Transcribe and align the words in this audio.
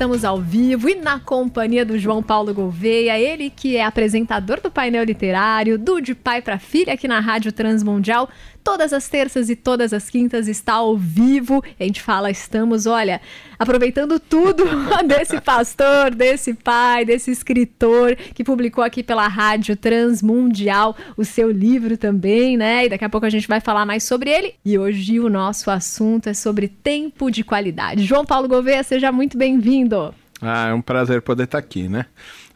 estamos 0.00 0.24
ao 0.24 0.40
vivo 0.40 0.88
e 0.88 0.94
na 0.94 1.20
companhia 1.20 1.84
do 1.84 1.98
João 1.98 2.22
Paulo 2.22 2.54
Gouveia, 2.54 3.20
ele 3.20 3.50
que 3.50 3.76
é 3.76 3.84
apresentador 3.84 4.58
do 4.58 4.70
painel 4.70 5.04
literário, 5.04 5.78
do 5.78 6.00
De 6.00 6.14
Pai 6.14 6.40
para 6.40 6.58
Filha 6.58 6.94
aqui 6.94 7.06
na 7.06 7.20
Rádio 7.20 7.52
Transmundial. 7.52 8.26
Todas 8.62 8.92
as 8.92 9.08
terças 9.08 9.48
e 9.48 9.56
todas 9.56 9.92
as 9.92 10.10
quintas 10.10 10.48
está 10.48 10.74
ao 10.74 10.96
vivo. 10.96 11.62
A 11.78 11.82
gente 11.82 12.02
fala, 12.02 12.30
estamos, 12.30 12.86
olha, 12.86 13.20
aproveitando 13.58 14.20
tudo 14.20 14.64
desse 15.06 15.40
pastor, 15.40 16.14
desse 16.14 16.54
pai, 16.54 17.04
desse 17.04 17.30
escritor 17.30 18.16
que 18.16 18.44
publicou 18.44 18.84
aqui 18.84 19.02
pela 19.02 19.26
Rádio 19.26 19.76
Transmundial 19.76 20.96
o 21.16 21.24
seu 21.24 21.50
livro 21.50 21.96
também, 21.96 22.56
né? 22.56 22.86
E 22.86 22.88
daqui 22.88 23.04
a 23.04 23.08
pouco 23.08 23.26
a 23.26 23.30
gente 23.30 23.48
vai 23.48 23.60
falar 23.60 23.86
mais 23.86 24.02
sobre 24.02 24.30
ele. 24.30 24.54
E 24.64 24.78
hoje 24.78 25.18
o 25.18 25.28
nosso 25.28 25.70
assunto 25.70 26.28
é 26.28 26.34
sobre 26.34 26.68
tempo 26.68 27.30
de 27.30 27.42
qualidade. 27.42 28.04
João 28.04 28.24
Paulo 28.24 28.48
Gouveia, 28.48 28.82
seja 28.82 29.10
muito 29.10 29.38
bem-vindo. 29.38 30.14
Ah, 30.40 30.68
é 30.68 30.74
um 30.74 30.80
prazer 30.80 31.22
poder 31.22 31.44
estar 31.44 31.58
aqui, 31.58 31.88
né? 31.88 32.06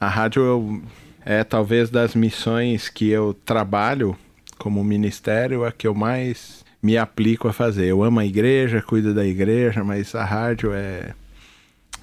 A 0.00 0.08
rádio 0.08 0.82
é 1.24 1.42
talvez 1.44 1.90
das 1.90 2.14
missões 2.14 2.88
que 2.88 3.08
eu 3.08 3.34
trabalho 3.44 4.16
como 4.58 4.82
ministério, 4.84 5.64
a 5.64 5.72
que 5.72 5.86
eu 5.86 5.94
mais 5.94 6.64
me 6.82 6.98
aplico 6.98 7.48
a 7.48 7.52
fazer. 7.52 7.86
Eu 7.86 8.02
amo 8.02 8.20
a 8.20 8.26
igreja, 8.26 8.82
cuido 8.82 9.14
da 9.14 9.24
igreja, 9.24 9.82
mas 9.82 10.14
a 10.14 10.24
rádio 10.24 10.72
é. 10.72 11.14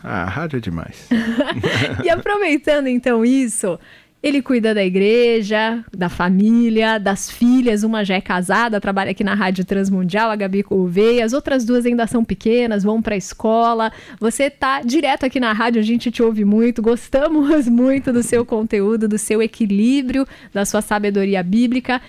Ah, 0.04 0.24
a 0.24 0.26
rádio 0.26 0.58
é 0.58 0.60
demais. 0.60 1.08
e 2.04 2.10
aproveitando 2.10 2.88
então 2.88 3.24
isso, 3.24 3.78
ele 4.24 4.42
cuida 4.42 4.74
da 4.74 4.84
igreja, 4.84 5.84
da 5.96 6.08
família, 6.08 7.00
das 7.00 7.30
filhas. 7.30 7.84
Uma 7.84 8.04
já 8.04 8.16
é 8.16 8.22
casada, 8.22 8.80
trabalha 8.80 9.12
aqui 9.12 9.24
na 9.24 9.34
Rádio 9.34 9.66
Transmundial, 9.66 10.30
a 10.30 10.36
Gabi 10.36 10.62
Couveia. 10.62 11.26
As 11.26 11.34
outras 11.34 11.66
duas 11.66 11.86
ainda 11.88 12.06
são 12.06 12.24
pequenas, 12.24 12.84
vão 12.84 13.02
para 13.02 13.16
a 13.16 13.18
escola. 13.18 13.92
Você 14.20 14.50
tá 14.50 14.82
direto 14.82 15.26
aqui 15.26 15.40
na 15.40 15.54
rádio, 15.54 15.80
a 15.80 15.84
gente 15.84 16.12
te 16.12 16.22
ouve 16.22 16.46
muito. 16.46 16.84
Gostamos 16.84 17.68
muito 17.70 18.14
do 18.14 18.22
seu 18.22 18.46
conteúdo, 18.46 19.08
do 19.08 19.18
seu 19.18 19.42
equilíbrio, 19.42 20.28
da 20.54 20.66
sua 20.66 20.82
sabedoria 20.82 21.42
bíblica. 21.42 22.00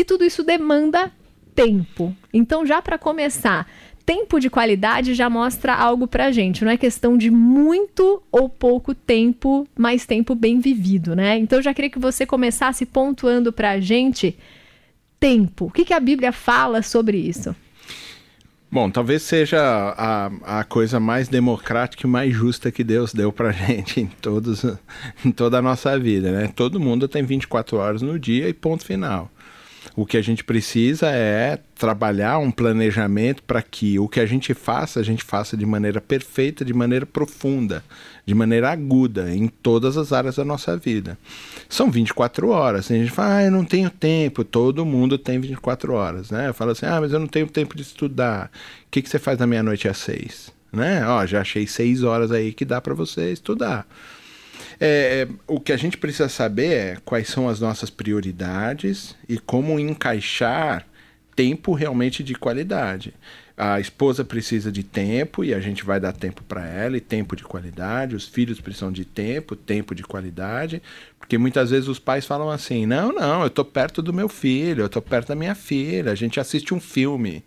E 0.00 0.04
tudo 0.04 0.24
isso 0.24 0.42
demanda 0.42 1.12
tempo. 1.54 2.16
Então, 2.32 2.64
já 2.64 2.80
para 2.80 2.96
começar, 2.96 3.70
tempo 4.06 4.40
de 4.40 4.48
qualidade 4.48 5.12
já 5.12 5.28
mostra 5.28 5.74
algo 5.74 6.06
pra 6.06 6.32
gente. 6.32 6.64
Não 6.64 6.72
é 6.72 6.78
questão 6.78 7.18
de 7.18 7.30
muito 7.30 8.22
ou 8.32 8.48
pouco 8.48 8.94
tempo, 8.94 9.68
mas 9.76 10.06
tempo 10.06 10.34
bem 10.34 10.58
vivido, 10.58 11.14
né? 11.14 11.36
Então, 11.36 11.60
já 11.60 11.74
queria 11.74 11.90
que 11.90 11.98
você 11.98 12.24
começasse 12.24 12.86
pontuando 12.86 13.52
pra 13.52 13.78
gente 13.78 14.38
tempo. 15.20 15.66
O 15.66 15.70
que, 15.70 15.84
que 15.84 15.92
a 15.92 16.00
Bíblia 16.00 16.32
fala 16.32 16.80
sobre 16.80 17.18
isso? 17.18 17.54
Bom, 18.72 18.88
talvez 18.88 19.20
seja 19.20 19.60
a, 19.60 20.60
a 20.60 20.64
coisa 20.64 20.98
mais 20.98 21.28
democrática 21.28 22.06
e 22.06 22.10
mais 22.10 22.32
justa 22.32 22.72
que 22.72 22.82
Deus 22.82 23.12
deu 23.12 23.30
pra 23.30 23.52
gente 23.52 24.00
em, 24.00 24.06
todos, 24.06 24.64
em 25.22 25.30
toda 25.30 25.58
a 25.58 25.62
nossa 25.62 25.98
vida, 25.98 26.32
né? 26.32 26.50
Todo 26.56 26.80
mundo 26.80 27.06
tem 27.06 27.22
24 27.22 27.76
horas 27.76 28.00
no 28.00 28.18
dia 28.18 28.48
e 28.48 28.54
ponto 28.54 28.82
final. 28.82 29.30
O 29.96 30.06
que 30.06 30.16
a 30.16 30.22
gente 30.22 30.44
precisa 30.44 31.08
é 31.08 31.58
trabalhar 31.74 32.38
um 32.38 32.50
planejamento 32.50 33.42
para 33.42 33.62
que 33.62 33.98
o 33.98 34.08
que 34.08 34.20
a 34.20 34.26
gente 34.26 34.52
faça, 34.54 35.00
a 35.00 35.02
gente 35.02 35.24
faça 35.24 35.56
de 35.56 35.64
maneira 35.64 36.00
perfeita, 36.00 36.64
de 36.64 36.72
maneira 36.72 37.06
profunda, 37.06 37.82
de 38.26 38.34
maneira 38.34 38.70
aguda 38.70 39.34
em 39.34 39.48
todas 39.48 39.96
as 39.96 40.12
áreas 40.12 40.36
da 40.36 40.44
nossa 40.44 40.76
vida. 40.76 41.18
São 41.68 41.90
24 41.90 42.48
horas. 42.48 42.90
A 42.90 42.94
gente 42.94 43.10
fala, 43.10 43.36
ah, 43.36 43.44
eu 43.44 43.50
não 43.50 43.64
tenho 43.64 43.90
tempo. 43.90 44.44
Todo 44.44 44.84
mundo 44.84 45.18
tem 45.18 45.40
24 45.40 45.92
horas, 45.94 46.30
né? 46.30 46.48
Eu 46.48 46.54
falo 46.54 46.72
assim, 46.72 46.86
ah, 46.86 47.00
mas 47.00 47.12
eu 47.12 47.18
não 47.18 47.26
tenho 47.26 47.46
tempo 47.46 47.76
de 47.76 47.82
estudar. 47.82 48.50
O 48.86 48.90
que, 48.90 49.02
que 49.02 49.08
você 49.08 49.18
faz 49.18 49.38
da 49.38 49.46
meia-noite 49.46 49.88
às 49.88 49.98
seis? 49.98 50.52
Né? 50.72 51.06
Ó, 51.06 51.26
já 51.26 51.40
achei 51.40 51.66
seis 51.66 52.02
horas 52.02 52.30
aí 52.30 52.52
que 52.52 52.64
dá 52.64 52.80
para 52.80 52.94
você 52.94 53.32
estudar. 53.32 53.86
É, 54.82 55.28
o 55.46 55.60
que 55.60 55.72
a 55.72 55.76
gente 55.76 55.98
precisa 55.98 56.28
saber 56.28 56.72
é 56.72 56.96
quais 57.04 57.28
são 57.28 57.48
as 57.48 57.60
nossas 57.60 57.90
prioridades 57.90 59.14
e 59.28 59.38
como 59.38 59.78
encaixar 59.78 60.86
tempo 61.36 61.74
realmente 61.74 62.24
de 62.24 62.34
qualidade. 62.34 63.12
A 63.56 63.78
esposa 63.78 64.24
precisa 64.24 64.72
de 64.72 64.82
tempo 64.82 65.44
e 65.44 65.52
a 65.52 65.60
gente 65.60 65.84
vai 65.84 66.00
dar 66.00 66.12
tempo 66.14 66.42
para 66.44 66.66
ela 66.66 66.96
e 66.96 67.00
tempo 67.00 67.36
de 67.36 67.44
qualidade. 67.44 68.16
Os 68.16 68.26
filhos 68.26 68.58
precisam 68.58 68.90
de 68.90 69.04
tempo, 69.04 69.54
tempo 69.54 69.94
de 69.94 70.02
qualidade, 70.02 70.82
porque 71.18 71.36
muitas 71.36 71.68
vezes 71.70 71.86
os 71.86 71.98
pais 71.98 72.24
falam 72.24 72.48
assim: 72.48 72.86
"Não, 72.86 73.12
não, 73.12 73.42
eu 73.42 73.48
estou 73.48 73.66
perto 73.66 74.00
do 74.00 74.14
meu 74.14 74.30
filho, 74.30 74.82
eu 74.82 74.86
estou 74.86 75.02
perto 75.02 75.28
da 75.28 75.34
minha 75.34 75.54
filha, 75.54 76.10
a 76.10 76.14
gente 76.14 76.40
assiste 76.40 76.72
um 76.72 76.80
filme". 76.80 77.44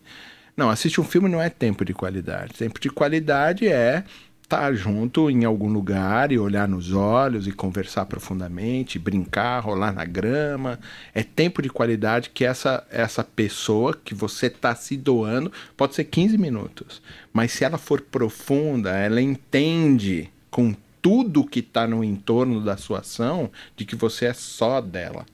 Não, 0.55 0.69
assistir 0.69 1.01
um 1.01 1.03
filme 1.03 1.27
não 1.27 1.41
é 1.41 1.49
tempo 1.49 1.83
de 1.83 1.95
qualidade. 1.95 2.53
Tempo 2.53 2.79
de 2.79 2.89
qualidade 2.89 3.67
é 3.67 4.03
estar 4.53 4.71
junto 4.75 5.31
em 5.31 5.45
algum 5.45 5.67
lugar 5.67 6.31
e 6.31 6.37
olhar 6.37 6.67
nos 6.67 6.93
olhos 6.93 7.47
e 7.47 7.51
conversar 7.51 8.05
profundamente, 8.05 8.99
brincar, 8.99 9.59
rolar 9.61 9.91
na 9.91 10.05
grama. 10.05 10.79
É 11.11 11.23
tempo 11.23 11.59
de 11.59 11.69
qualidade 11.69 12.29
que 12.29 12.45
essa, 12.45 12.85
essa 12.91 13.23
pessoa 13.23 13.97
que 14.05 14.13
você 14.13 14.45
está 14.45 14.75
se 14.75 14.95
doando 14.95 15.51
pode 15.75 15.95
ser 15.95 16.03
15 16.03 16.37
minutos. 16.37 17.01
Mas 17.33 17.51
se 17.51 17.63
ela 17.63 17.79
for 17.79 17.99
profunda, 17.99 18.91
ela 18.91 19.19
entende 19.19 20.29
com 20.51 20.75
tudo 21.01 21.45
que 21.45 21.59
está 21.59 21.87
no 21.87 22.03
entorno 22.03 22.61
da 22.61 22.77
sua 22.77 22.99
ação 22.99 23.49
de 23.75 23.85
que 23.85 23.95
você 23.95 24.27
é 24.27 24.33
só 24.33 24.79
dela. 24.79 25.25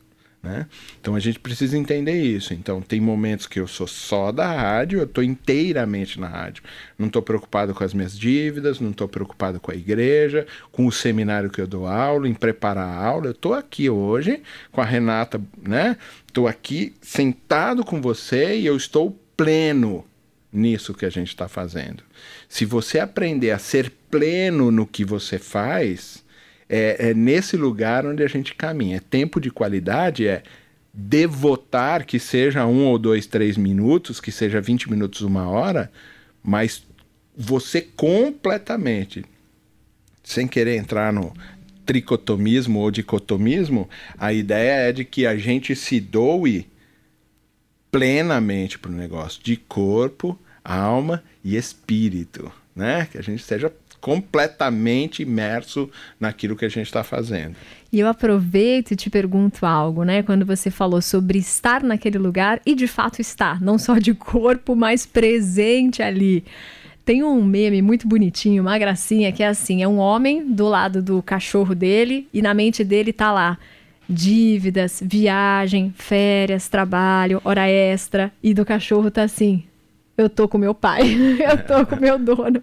Né? 0.42 0.68
Então 1.02 1.16
a 1.16 1.20
gente 1.20 1.38
precisa 1.38 1.78
entender 1.78 2.22
isso. 2.22 2.54
Então 2.54 2.82
tem 2.82 3.02
momentos 3.02 3.46
que 3.46 3.60
eu 3.60 3.68
sou 3.68 3.88
só 3.88 4.32
da 4.32 4.48
rádio, 4.48 5.00
eu 5.00 5.04
estou 5.04 5.24
inteiramente 5.24 6.20
na 6.20 6.28
rádio. 6.28 6.64
Não 6.98 7.08
estou 7.08 7.22
preocupado 7.22 7.74
com 7.74 7.84
as 7.84 7.94
minhas 7.94 8.18
dívidas, 8.18 8.80
não 8.80 8.92
estou 8.92 9.08
preocupado 9.08 9.60
com 9.60 9.72
a 9.72 9.76
igreja, 9.76 10.48
com 10.72 10.86
o 10.86 10.92
seminário 10.92 11.50
que 11.50 11.60
eu 11.60 11.68
dou 11.68 11.86
aula, 11.86 12.28
em 12.28 12.34
preparar 12.34 12.88
a 12.88 13.06
aula. 13.06 13.28
Eu 13.28 13.32
estou 13.32 13.54
aqui 13.54 13.90
hoje 13.90 14.42
com 14.72 14.80
a 14.80 14.86
Renata, 14.86 15.42
né? 15.62 15.98
Estou 16.26 16.48
aqui 16.48 16.96
sentado 17.02 17.84
com 17.84 18.02
você 18.02 18.58
e 18.58 18.66
eu 18.66 18.78
estou 18.78 19.20
pleno 19.36 20.06
nisso 20.52 20.94
que 20.94 21.06
a 21.06 21.10
gente 21.10 21.28
está 21.28 21.48
fazendo. 21.48 22.04
Se 22.48 22.66
você 22.66 23.00
aprender 23.00 23.52
a 23.52 23.60
ser 23.60 23.92
pleno 24.10 24.72
no 24.72 24.88
que 24.88 25.04
você 25.04 25.38
faz, 25.38 26.24
é, 26.69 27.09
é 27.09 27.13
nesse 27.13 27.57
lugar 27.57 28.06
onde 28.06 28.24
a 28.24 28.28
gente 28.28 28.53
caminha. 28.53 29.02
Tempo 29.02 29.41
de 29.41 29.50
qualidade 29.50 30.28
é 30.28 30.44
devotar 30.94 32.06
que 32.06 32.19
seja 32.19 32.66
um 32.66 32.85
ou 32.85 33.00
dois, 33.00 33.25
três 33.25 33.57
minutos, 33.57 34.19
que 34.19 34.31
seja 34.31 34.62
20 34.62 34.90
minutos, 34.90 35.22
uma 35.22 35.50
hora, 35.50 35.91
mas 36.44 36.84
você 37.35 37.81
completamente, 37.81 39.25
sem 40.24 40.47
querer 40.47 40.75
entrar 40.75 41.12
no 41.12 41.34
tricotomismo 41.85 42.79
ou 42.79 42.91
dicotomismo, 42.91 43.90
a 44.18 44.31
ideia 44.31 44.90
é 44.90 44.91
de 44.91 45.03
que 45.03 45.25
a 45.25 45.35
gente 45.38 45.75
se 45.75 46.00
doe 46.00 46.68
plenamente 47.90 48.78
para 48.78 48.91
o 48.91 48.96
negócio, 48.96 49.41
de 49.41 49.58
corpo, 49.58 50.38
alma 50.63 51.24
e 51.44 51.56
espírito, 51.56 52.52
né? 52.75 53.08
Que 53.12 53.18
a 53.18 53.24
gente 53.24 53.41
seja 53.41 53.74
completamente 54.00 55.22
imerso 55.22 55.90
naquilo 56.20 56.56
que 56.56 56.66
a 56.66 56.70
gente 56.70 56.86
está 56.86 57.04
fazendo. 57.04 57.56
E 57.92 58.00
eu 58.00 58.08
aproveito 58.08 58.92
e 58.92 58.96
te 58.96 59.10
pergunto 59.10 59.66
algo, 59.66 60.04
né? 60.04 60.22
Quando 60.24 60.46
você 60.46 60.70
falou 60.70 61.02
sobre 61.02 61.40
estar 61.40 61.84
naquele 61.84 62.18
lugar 62.18 62.62
e 62.66 62.76
de 62.76 62.88
fato 62.88 63.20
estar, 63.20 63.59
não 63.62 63.78
só 63.78 63.98
de 63.98 64.14
corpo, 64.14 64.76
mas 64.76 65.06
presente 65.06 66.02
ali. 66.02 66.44
Tem 67.04 67.24
um 67.24 67.44
meme 67.44 67.82
muito 67.82 68.08
bonitinho, 68.08 68.62
uma 68.62 68.78
gracinha, 68.78 69.32
que 69.32 69.42
é 69.42 69.48
assim: 69.48 69.82
é 69.82 69.88
um 69.88 69.98
homem 69.98 70.54
do 70.54 70.68
lado 70.68 71.02
do 71.02 71.24
cachorro 71.24 71.74
dele 71.74 72.28
e 72.32 72.42
na 72.42 72.54
mente 72.54 72.84
dele 72.84 73.12
tá 73.12 73.32
lá 73.32 73.58
dívidas, 74.08 75.02
viagem, 75.06 75.94
férias, 75.96 76.68
trabalho, 76.68 77.40
hora 77.44 77.70
extra, 77.70 78.32
e 78.42 78.54
do 78.54 78.66
cachorro 78.66 79.12
tá 79.12 79.24
assim: 79.24 79.64
eu 80.19 80.30
tô 80.30 80.47
com 80.47 80.57
meu 80.57 80.75
pai, 80.75 81.02
eu 81.40 81.66
tô 81.66 81.85
com 81.85 81.96
meu 81.96 82.20
dono. 82.20 82.61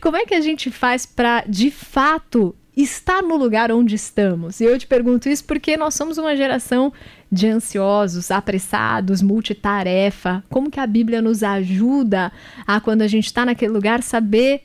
Como 0.00 0.16
é 0.16 0.24
que 0.24 0.34
a 0.34 0.40
gente 0.40 0.70
faz 0.70 1.04
para, 1.04 1.44
de 1.46 1.70
fato, 1.70 2.54
estar 2.76 3.22
no 3.22 3.36
lugar 3.36 3.70
onde 3.70 3.94
estamos? 3.94 4.60
E 4.60 4.64
eu 4.64 4.78
te 4.78 4.86
pergunto 4.86 5.28
isso 5.28 5.44
porque 5.44 5.76
nós 5.76 5.94
somos 5.94 6.16
uma 6.16 6.34
geração 6.34 6.92
de 7.30 7.46
ansiosos, 7.48 8.30
apressados, 8.30 9.20
multitarefa. 9.20 10.42
Como 10.48 10.70
que 10.70 10.80
a 10.80 10.86
Bíblia 10.86 11.20
nos 11.20 11.42
ajuda 11.42 12.32
a, 12.66 12.80
quando 12.80 13.02
a 13.02 13.08
gente 13.08 13.26
está 13.26 13.44
naquele 13.44 13.72
lugar, 13.72 14.02
saber 14.02 14.62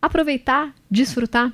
aproveitar, 0.00 0.74
desfrutar? 0.90 1.52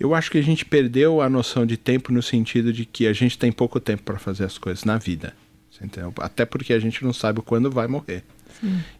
Eu 0.00 0.14
acho 0.14 0.30
que 0.30 0.38
a 0.38 0.42
gente 0.42 0.64
perdeu 0.64 1.20
a 1.20 1.28
noção 1.28 1.66
de 1.66 1.76
tempo 1.76 2.12
no 2.12 2.22
sentido 2.22 2.72
de 2.72 2.86
que 2.86 3.06
a 3.06 3.12
gente 3.12 3.36
tem 3.36 3.50
pouco 3.50 3.80
tempo 3.80 4.04
para 4.04 4.18
fazer 4.18 4.44
as 4.44 4.56
coisas 4.56 4.84
na 4.84 4.96
vida. 4.96 5.34
Até 6.20 6.44
porque 6.44 6.72
a 6.72 6.78
gente 6.78 7.04
não 7.04 7.12
sabe 7.12 7.40
quando 7.42 7.70
vai 7.70 7.86
morrer. 7.86 8.24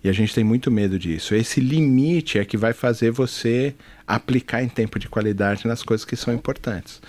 E 0.02 0.08
a 0.08 0.12
gente 0.12 0.34
tem 0.34 0.44
muito 0.44 0.70
medo 0.70 0.99
disso. 0.99 1.34
Esse 1.34 1.60
limite 1.60 2.38
é 2.38 2.44
que 2.44 2.56
vai 2.56 2.72
fazer 2.72 3.10
você 3.10 3.75
aplicar 4.06 4.62
em 4.62 4.69
tempo 4.69 4.99
de 4.99 5.08
qualidade 5.08 5.66
nas 5.66 5.82
coisas 5.82 6.05
que 6.05 6.16
são 6.16 6.32
importantes. 6.32 7.00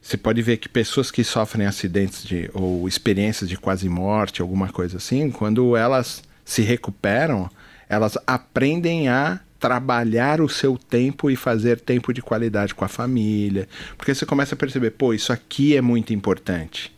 Você 0.00 0.16
pode 0.16 0.40
ver 0.40 0.56
que 0.56 0.68
pessoas 0.68 1.10
que 1.10 1.22
sofrem 1.22 1.66
acidentes 1.66 2.24
de, 2.24 2.50
ou 2.54 2.88
experiências 2.88 3.48
de 3.48 3.56
quase 3.56 3.88
morte, 3.88 4.40
alguma 4.40 4.68
coisa 4.68 4.96
assim, 4.96 5.30
quando 5.30 5.76
elas 5.76 6.22
se 6.44 6.62
recuperam, 6.62 7.50
elas 7.88 8.16
aprendem 8.26 9.08
a 9.08 9.40
trabalhar 9.58 10.40
o 10.40 10.48
seu 10.48 10.78
tempo 10.78 11.30
e 11.30 11.36
fazer 11.36 11.78
tempo 11.78 12.14
de 12.14 12.22
qualidade 12.22 12.74
com 12.74 12.84
a 12.84 12.88
família. 12.88 13.68
Porque 13.96 14.14
você 14.14 14.24
começa 14.24 14.54
a 14.54 14.58
perceber, 14.58 14.92
pô, 14.92 15.12
isso 15.12 15.32
aqui 15.32 15.76
é 15.76 15.82
muito 15.82 16.14
importante. 16.14 16.90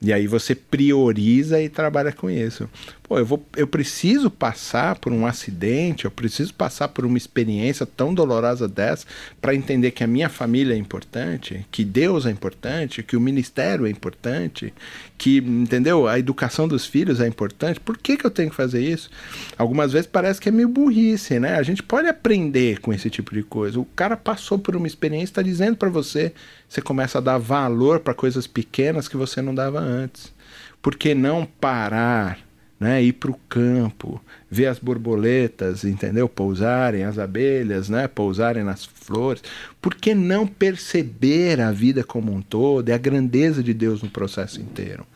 E 0.00 0.12
aí 0.12 0.26
você 0.26 0.54
prioriza 0.54 1.60
e 1.60 1.68
trabalha 1.68 2.12
com 2.12 2.30
isso. 2.30 2.68
Pô, 3.08 3.20
eu, 3.20 3.24
vou, 3.24 3.46
eu 3.56 3.68
preciso 3.68 4.28
passar 4.28 4.98
por 4.98 5.12
um 5.12 5.26
acidente, 5.26 6.06
eu 6.06 6.10
preciso 6.10 6.52
passar 6.52 6.88
por 6.88 7.06
uma 7.06 7.16
experiência 7.16 7.86
tão 7.86 8.12
dolorosa 8.12 8.66
dessa 8.66 9.06
para 9.40 9.54
entender 9.54 9.92
que 9.92 10.02
a 10.02 10.08
minha 10.08 10.28
família 10.28 10.74
é 10.74 10.76
importante, 10.76 11.64
que 11.70 11.84
Deus 11.84 12.26
é 12.26 12.32
importante, 12.32 13.04
que 13.04 13.16
o 13.16 13.20
ministério 13.20 13.86
é 13.86 13.90
importante, 13.90 14.74
que, 15.16 15.38
entendeu? 15.38 16.08
A 16.08 16.18
educação 16.18 16.66
dos 16.66 16.84
filhos 16.84 17.20
é 17.20 17.28
importante. 17.28 17.78
Por 17.78 17.96
que, 17.96 18.16
que 18.16 18.26
eu 18.26 18.30
tenho 18.30 18.50
que 18.50 18.56
fazer 18.56 18.82
isso? 18.82 19.08
Algumas 19.56 19.92
vezes 19.92 20.08
parece 20.08 20.40
que 20.40 20.48
é 20.48 20.52
meio 20.52 20.68
burrice, 20.68 21.38
né? 21.38 21.54
A 21.54 21.62
gente 21.62 21.84
pode 21.84 22.08
aprender 22.08 22.80
com 22.80 22.92
esse 22.92 23.08
tipo 23.08 23.32
de 23.32 23.44
coisa. 23.44 23.78
O 23.78 23.84
cara 23.84 24.16
passou 24.16 24.58
por 24.58 24.74
uma 24.74 24.88
experiência, 24.88 25.26
está 25.26 25.42
dizendo 25.42 25.76
para 25.76 25.88
você, 25.88 26.32
você 26.68 26.82
começa 26.82 27.18
a 27.18 27.20
dar 27.20 27.38
valor 27.38 28.00
para 28.00 28.14
coisas 28.14 28.48
pequenas 28.48 29.06
que 29.06 29.16
você 29.16 29.40
não 29.40 29.54
dava 29.54 29.78
antes. 29.78 30.34
Por 30.82 30.96
que 30.96 31.14
não 31.14 31.46
parar? 31.46 32.45
Né, 32.78 33.02
ir 33.02 33.14
para 33.14 33.30
o 33.30 33.40
campo, 33.48 34.20
ver 34.50 34.66
as 34.66 34.78
borboletas, 34.78 35.84
entendeu? 35.84 36.28
Pousarem, 36.28 37.04
as 37.04 37.18
abelhas, 37.18 37.88
né, 37.88 38.06
pousarem 38.06 38.62
nas 38.62 38.84
flores. 38.84 39.42
Por 39.80 39.94
que 39.94 40.14
não 40.14 40.46
perceber 40.46 41.60
a 41.60 41.72
vida 41.72 42.04
como 42.04 42.32
um 42.32 42.42
todo 42.42 42.88
e 42.88 42.92
a 42.92 42.98
grandeza 42.98 43.62
de 43.62 43.72
Deus 43.72 44.02
no 44.02 44.10
processo 44.10 44.60
inteiro? 44.60 45.06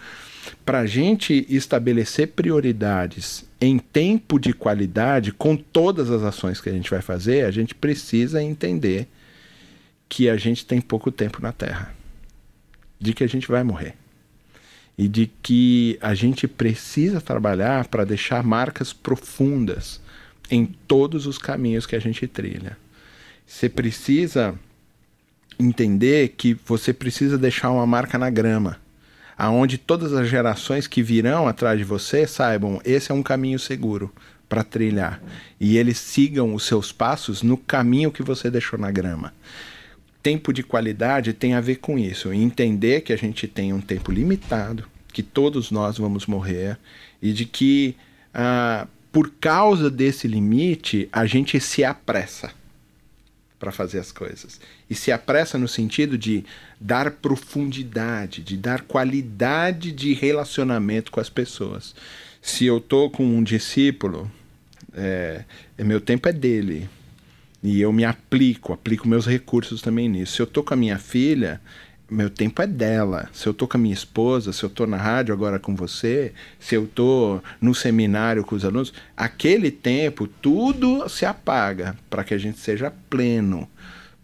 Para 0.65 0.81
a 0.81 0.87
gente 0.87 1.47
estabelecer 1.49 2.29
prioridades 2.29 3.45
em 3.61 3.79
tempo 3.79 4.39
de 4.39 4.55
qualidade, 4.55 5.33
com 5.33 5.55
todas 5.57 6.11
as 6.11 6.23
ações 6.23 6.61
que 6.61 6.71
a 6.71 6.73
gente 6.73 6.91
vai 6.91 7.03
fazer, 7.03 7.45
a 7.45 7.51
gente 7.51 7.75
precisa 7.75 8.43
entender 8.43 9.07
que 10.09 10.29
a 10.29 10.37
gente 10.37 10.65
tem 10.65 10.81
pouco 10.81 11.13
tempo 11.13 11.43
na 11.43 11.53
Terra, 11.53 11.95
de 12.99 13.13
que 13.13 13.23
a 13.23 13.29
gente 13.29 13.49
vai 13.49 13.63
morrer 13.63 13.95
e 15.01 15.09
de 15.09 15.31
que 15.43 15.99
a 16.03 16.13
gente 16.13 16.47
precisa 16.47 17.23
trabalhar 17.23 17.89
para 17.89 18.05
deixar 18.05 18.45
marcas 18.45 18.93
profundas 18.93 19.99
em 20.51 20.67
todos 20.67 21.27
os 21.27 21.39
caminhos 21.39 21.87
que 21.87 21.97
a 21.97 21.99
gente 21.99 22.27
trilha. 22.27 22.77
Você 23.47 23.67
precisa 23.67 24.55
entender 25.59 26.35
que 26.37 26.53
você 26.67 26.93
precisa 26.93 27.39
deixar 27.39 27.71
uma 27.71 27.87
marca 27.87 28.19
na 28.19 28.29
grama, 28.29 28.77
aonde 29.39 29.79
todas 29.79 30.13
as 30.13 30.29
gerações 30.29 30.87
que 30.87 31.03
virão 31.03 31.49
atrás 31.49 31.79
de 31.79 31.85
você 31.85 32.27
saibam 32.27 32.79
esse 32.85 33.11
é 33.11 33.15
um 33.15 33.23
caminho 33.23 33.59
seguro 33.59 34.13
para 34.51 34.63
trilhar 34.63 35.23
e 35.59 35.79
eles 35.79 35.97
sigam 35.97 36.55
os 36.55 36.65
seus 36.65 36.93
passos 36.93 37.43
no 37.43 37.57
caminho 37.57 38.13
que 38.13 38.23
você 38.23 38.51
deixou 38.51 38.79
na 38.79 38.91
grama. 38.91 39.33
Tempo 40.23 40.53
de 40.53 40.63
qualidade 40.63 41.33
tem 41.33 41.55
a 41.55 41.61
ver 41.61 41.77
com 41.77 41.99
isso, 41.99 42.33
entender 42.33 43.01
que 43.01 43.13
a 43.13 43.17
gente 43.17 43.49
tem 43.49 43.73
um 43.73 43.81
tempo 43.81 44.13
limitado, 44.13 44.85
que 45.13 45.23
todos 45.23 45.71
nós 45.71 45.99
vamos 45.99 46.27
morrer 46.27 46.79
e 47.23 47.33
de 47.33 47.45
que 47.47 47.97
ah, 48.35 48.87
por 49.11 49.31
causa 49.41 49.91
desse 49.91 50.29
limite 50.29 51.09
a 51.13 51.27
gente 51.27 51.59
se 51.59 51.83
apressa 51.83 52.53
para 53.59 53.71
fazer 53.71 53.99
as 53.99 54.11
coisas. 54.11 54.59
E 54.89 54.95
se 54.95 55.13
apressa 55.13 55.59
no 55.59 55.69
sentido 55.69 56.17
de 56.17 56.45
dar 56.81 57.11
profundidade, 57.11 58.43
de 58.43 58.57
dar 58.57 58.81
qualidade 58.83 59.93
de 59.93 60.15
relacionamento 60.15 61.13
com 61.13 61.21
as 61.21 61.29
pessoas. 61.29 61.95
Se 62.41 62.65
eu 62.65 62.81
tô 62.81 63.11
com 63.11 63.23
um 63.23 63.43
discípulo, 63.43 64.31
é, 64.95 65.45
meu 65.79 66.01
tempo 66.01 66.27
é 66.27 66.33
dele. 66.33 66.89
E 67.63 67.81
eu 67.81 67.93
me 67.93 68.05
aplico, 68.05 68.73
aplico 68.73 69.07
meus 69.07 69.27
recursos 69.27 69.83
também 69.83 70.09
nisso. 70.09 70.37
Se 70.37 70.43
eu 70.43 70.47
tô 70.47 70.63
com 70.63 70.73
a 70.73 70.77
minha 70.77 70.99
filha, 70.99 71.61
meu 72.11 72.29
tempo 72.29 72.61
é 72.61 72.67
dela. 72.67 73.29
Se 73.33 73.47
eu 73.47 73.55
tô 73.55 73.69
com 73.69 73.77
a 73.77 73.81
minha 73.81 73.95
esposa, 73.95 74.53
se 74.53 74.63
eu 74.63 74.71
tô 74.71 74.87
na 74.87 74.97
rádio 74.97 75.33
agora 75.33 75.59
com 75.59 75.77
você, 75.77 76.33
se 76.59 76.75
eu 76.75 76.87
tô 76.87 77.41
no 77.61 77.75
seminário 77.75 78.45
com 78.45 78.57
os 78.57 78.65
alunos, 78.65 78.93
aquele 79.17 79.71
tempo 79.71 80.27
tudo 80.27 81.09
se 81.09 81.25
apaga 81.25 81.97
para 82.09 82.25
que 82.25 82.35
a 82.35 82.39
gente 82.39 82.59
seja 82.59 82.93
pleno. 83.09 83.69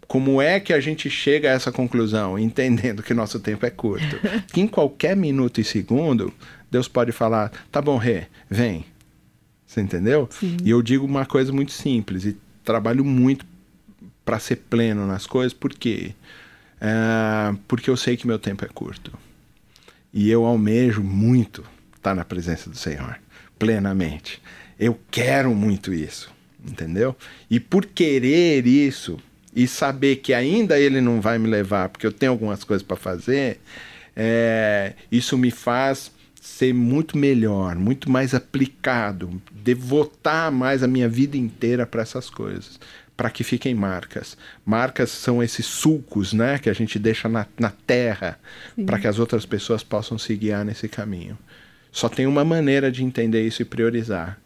Como 0.07 0.41
é 0.41 0.59
que 0.59 0.73
a 0.73 0.79
gente 0.79 1.09
chega 1.09 1.49
a 1.49 1.53
essa 1.53 1.71
conclusão? 1.71 2.37
Entendendo 2.39 3.03
que 3.03 3.13
nosso 3.13 3.39
tempo 3.39 3.65
é 3.65 3.69
curto. 3.69 4.17
Que 4.51 4.61
em 4.61 4.67
qualquer 4.67 5.15
minuto 5.15 5.61
e 5.61 5.63
segundo, 5.63 6.33
Deus 6.71 6.87
pode 6.87 7.11
falar: 7.11 7.51
tá 7.71 7.81
bom, 7.81 7.97
Rê, 7.97 8.23
vem. 8.49 8.85
Você 9.65 9.81
entendeu? 9.81 10.29
Sim. 10.31 10.55
E 10.63 10.69
eu 10.69 10.81
digo 10.81 11.05
uma 11.05 11.25
coisa 11.25 11.51
muito 11.51 11.73
simples 11.73 12.23
e 12.23 12.37
trabalho 12.67 13.05
muito 13.05 13.45
para 14.25 14.39
ser 14.39 14.57
pleno 14.57 15.07
nas 15.07 15.25
coisas, 15.25 15.53
porque 15.53 16.13
é, 16.81 17.55
porque 17.65 17.89
eu 17.89 17.95
sei 17.95 18.17
que 18.17 18.27
meu 18.27 18.37
tempo 18.37 18.65
é 18.65 18.67
curto. 18.67 19.11
E 20.13 20.29
eu 20.29 20.45
almejo 20.45 21.01
muito 21.01 21.63
estar 21.95 22.13
na 22.13 22.25
presença 22.25 22.69
do 22.69 22.77
Senhor, 22.77 23.17
plenamente. 23.57 24.41
Eu 24.77 24.99
quero 25.09 25.55
muito 25.55 25.93
isso, 25.93 26.29
entendeu? 26.63 27.15
E 27.49 27.57
por 27.57 27.85
querer 27.85 28.67
isso 28.67 29.17
e 29.55 29.65
saber 29.65 30.17
que 30.17 30.33
ainda 30.33 30.77
Ele 30.77 30.99
não 30.99 31.21
vai 31.21 31.39
me 31.39 31.47
levar, 31.47 31.87
porque 31.87 32.05
eu 32.05 32.11
tenho 32.11 32.33
algumas 32.33 32.65
coisas 32.65 32.85
para 32.85 32.97
fazer, 32.97 33.59
é, 34.13 34.93
isso 35.09 35.37
me 35.37 35.51
faz 35.51 36.11
ser 36.41 36.73
muito 36.73 37.17
melhor, 37.17 37.75
muito 37.75 38.09
mais 38.09 38.33
aplicado, 38.33 39.41
devotar 39.51 40.51
mais 40.51 40.83
a 40.83 40.87
minha 40.87 41.09
vida 41.09 41.37
inteira 41.37 41.85
para 41.85 42.01
essas 42.01 42.29
coisas 42.29 42.79
para 43.17 43.31
que 43.31 43.43
fiquem 43.43 43.73
marcas. 43.73 44.37
Marcas 44.63 45.09
são 45.09 45.41
esses 45.41 45.65
sulcos 45.65 46.33
né, 46.33 46.59
que 46.59 46.69
a 46.69 46.73
gente 46.73 46.99
deixa 46.99 47.27
na, 47.27 47.47
na 47.59 47.71
terra 47.71 48.39
para 48.85 48.99
que 48.99 49.07
as 49.07 49.17
outras 49.17 49.43
pessoas 49.43 49.83
possam 49.83 50.19
se 50.19 50.35
guiar 50.35 50.63
nesse 50.63 50.87
caminho. 50.87 51.35
Só 51.91 52.07
tem 52.07 52.27
uma 52.27 52.45
maneira 52.45 52.91
de 52.91 53.03
entender 53.03 53.45
isso 53.45 53.63
e 53.63 53.65
priorizar. 53.65 54.39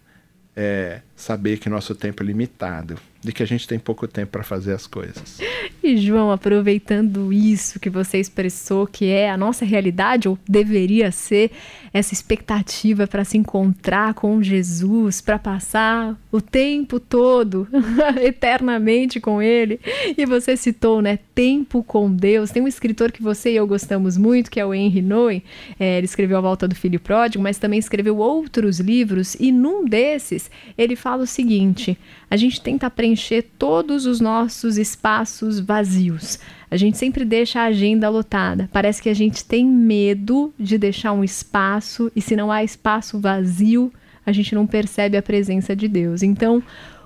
É 0.55 1.01
saber 1.15 1.59
que 1.59 1.69
nosso 1.69 1.93
tempo 1.93 2.23
é 2.23 2.25
limitado, 2.25 2.97
de 3.23 3.31
que 3.31 3.43
a 3.43 3.45
gente 3.45 3.67
tem 3.67 3.77
pouco 3.77 4.07
tempo 4.07 4.31
para 4.31 4.43
fazer 4.43 4.73
as 4.73 4.87
coisas. 4.87 5.39
E 5.83 5.97
João, 5.97 6.31
aproveitando 6.31 7.31
isso 7.31 7.79
que 7.79 7.89
você 7.89 8.19
expressou, 8.19 8.87
que 8.87 9.05
é 9.05 9.29
a 9.29 9.37
nossa 9.37 9.63
realidade, 9.65 10.27
ou 10.27 10.37
deveria 10.47 11.11
ser, 11.11 11.51
essa 11.93 12.13
expectativa 12.13 13.05
para 13.05 13.23
se 13.23 13.37
encontrar 13.37 14.13
com 14.13 14.41
Jesus, 14.41 15.21
para 15.21 15.37
passar 15.37 16.17
o 16.31 16.39
tempo 16.39 16.99
todo 16.99 17.67
eternamente 18.23 19.19
com 19.19 19.41
Ele. 19.41 19.79
E 20.17 20.25
você 20.25 20.55
citou, 20.55 21.01
né, 21.01 21.19
tempo 21.35 21.83
com 21.83 22.11
Deus. 22.11 22.51
Tem 22.51 22.61
um 22.61 22.67
escritor 22.67 23.11
que 23.11 23.21
você 23.21 23.51
e 23.51 23.55
eu 23.57 23.67
gostamos 23.67 24.17
muito, 24.17 24.49
que 24.49 24.59
é 24.59 24.65
o 24.65 24.73
Henry 24.73 25.01
Noe. 25.01 25.43
É, 25.79 25.97
ele 25.97 26.05
escreveu 26.05 26.37
A 26.37 26.41
Volta 26.41 26.67
do 26.67 26.75
Filho 26.75 26.99
Pródigo, 26.99 27.43
mas 27.43 27.57
também 27.57 27.79
escreveu 27.79 28.17
outros 28.17 28.79
livros. 28.79 29.35
E 29.39 29.51
num 29.51 29.83
desses, 29.83 30.49
ele 30.77 30.95
fala 30.95 31.23
o 31.23 31.27
seguinte: 31.27 31.97
a 32.29 32.37
gente 32.37 32.61
tenta 32.61 32.89
preencher 33.11 33.43
todos 33.59 34.05
os 34.05 34.19
nossos 34.21 34.77
espaços 34.77 35.59
vazios. 35.59 36.39
A 36.69 36.77
gente 36.77 36.97
sempre 36.97 37.25
deixa 37.25 37.59
a 37.59 37.65
agenda 37.65 38.09
lotada. 38.09 38.69
Parece 38.71 39.01
que 39.01 39.09
a 39.09 39.13
gente 39.13 39.43
tem 39.43 39.65
medo 39.65 40.53
de 40.57 40.77
deixar 40.77 41.11
um 41.11 41.23
espaço 41.23 42.09
e 42.15 42.21
se 42.21 42.35
não 42.35 42.51
há 42.51 42.63
espaço 42.63 43.19
vazio, 43.19 43.91
a 44.25 44.31
gente 44.31 44.55
não 44.55 44.65
percebe 44.65 45.17
a 45.17 45.21
presença 45.21 45.75
de 45.75 45.87
Deus. 45.87 46.23
Então, 46.23 46.63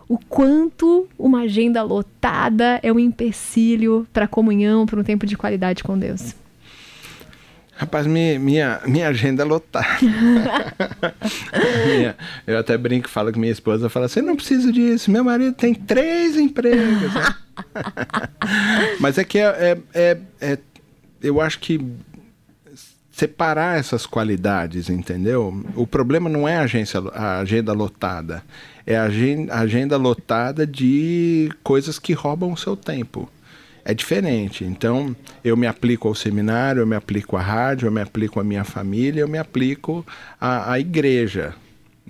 o 0.07 0.17
quanto 0.17 1.07
uma 1.17 1.41
agenda 1.41 1.81
lotada 1.81 2.79
é 2.83 2.93
um 2.93 2.99
empecilho 2.99 4.05
para 4.13 4.25
a 4.25 4.27
comunhão, 4.27 4.85
para 4.85 4.99
um 4.99 5.03
tempo 5.03 5.25
de 5.25 5.35
qualidade 5.35 5.83
com 5.83 5.97
Deus. 5.97 6.35
Rapaz, 7.77 8.07
minha, 8.07 8.39
minha, 8.39 8.81
minha 8.85 9.09
agenda 9.09 9.43
é 9.43 9.45
lotada. 9.45 9.85
minha, 11.85 12.15
eu 12.47 12.57
até 12.57 12.77
brinco, 12.77 13.09
falo 13.09 13.33
com 13.33 13.39
minha 13.39 13.51
esposa, 13.51 13.89
fala, 13.89 14.07
você 14.07 14.21
não 14.21 14.35
precisa 14.35 14.71
disso, 14.71 15.11
meu 15.11 15.25
marido 15.25 15.53
tem 15.53 15.73
três 15.73 16.37
empregos. 16.37 17.11
Mas 18.99 19.17
é 19.17 19.25
que 19.25 19.39
é, 19.39 19.43
é, 19.43 19.77
é, 19.93 20.17
é, 20.39 20.57
eu 21.21 21.41
acho 21.41 21.59
que 21.59 21.85
separar 23.11 23.77
essas 23.77 24.05
qualidades, 24.05 24.89
entendeu? 24.89 25.65
O 25.75 25.85
problema 25.85 26.29
não 26.29 26.47
é 26.47 26.55
a, 26.57 26.61
agência, 26.61 27.01
a 27.13 27.39
agenda 27.39 27.73
lotada, 27.73 28.41
é 28.87 28.95
a 28.95 29.03
agenda 29.03 29.97
lotada 29.97 30.65
de 30.65 31.49
coisas 31.61 31.99
que 31.99 32.13
roubam 32.13 32.53
o 32.53 32.57
seu 32.57 32.77
tempo 32.77 33.29
é 33.85 33.93
diferente. 33.93 34.65
Então, 34.65 35.15
eu 35.43 35.55
me 35.55 35.67
aplico 35.67 36.07
ao 36.07 36.15
seminário, 36.15 36.81
eu 36.81 36.87
me 36.87 36.95
aplico 36.95 37.37
à 37.37 37.41
rádio, 37.41 37.85
eu 37.85 37.91
me 37.91 38.01
aplico 38.01 38.39
à 38.39 38.43
minha 38.43 38.63
família, 38.63 39.21
eu 39.21 39.27
me 39.27 39.37
aplico 39.37 40.03
à, 40.41 40.73
à 40.73 40.79
igreja. 40.79 41.53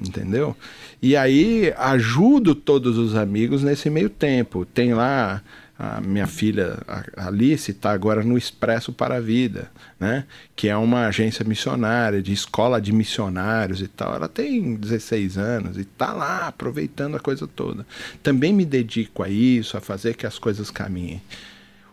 entendeu? 0.01 0.55
E 1.01 1.15
aí 1.17 1.73
ajudo 1.77 2.55
todos 2.55 2.97
os 2.97 3.15
amigos 3.15 3.61
nesse 3.61 3.89
meio 3.89 4.09
tempo. 4.09 4.65
Tem 4.65 4.93
lá 4.93 5.43
a 5.77 5.99
minha 5.99 6.25
filha 6.25 6.77
a 6.87 7.27
Alice 7.27 7.69
está 7.69 7.91
agora 7.91 8.23
no 8.23 8.37
Expresso 8.37 8.93
para 8.93 9.17
a 9.17 9.19
Vida, 9.19 9.69
né? 9.99 10.23
que 10.55 10.69
é 10.69 10.77
uma 10.77 11.07
agência 11.07 11.43
missionária, 11.43 12.21
de 12.21 12.31
escola 12.31 12.79
de 12.79 12.93
missionários 12.93 13.81
e 13.81 13.87
tal. 13.89 14.15
Ela 14.15 14.29
tem 14.29 14.75
16 14.75 15.37
anos 15.37 15.77
e 15.77 15.81
está 15.81 16.13
lá 16.13 16.47
aproveitando 16.47 17.17
a 17.17 17.19
coisa 17.19 17.45
toda. 17.45 17.85
Também 18.23 18.53
me 18.53 18.63
dedico 18.63 19.21
a 19.21 19.27
isso, 19.27 19.75
a 19.75 19.81
fazer 19.81 20.15
que 20.15 20.25
as 20.25 20.39
coisas 20.39 20.71
caminhem. 20.71 21.21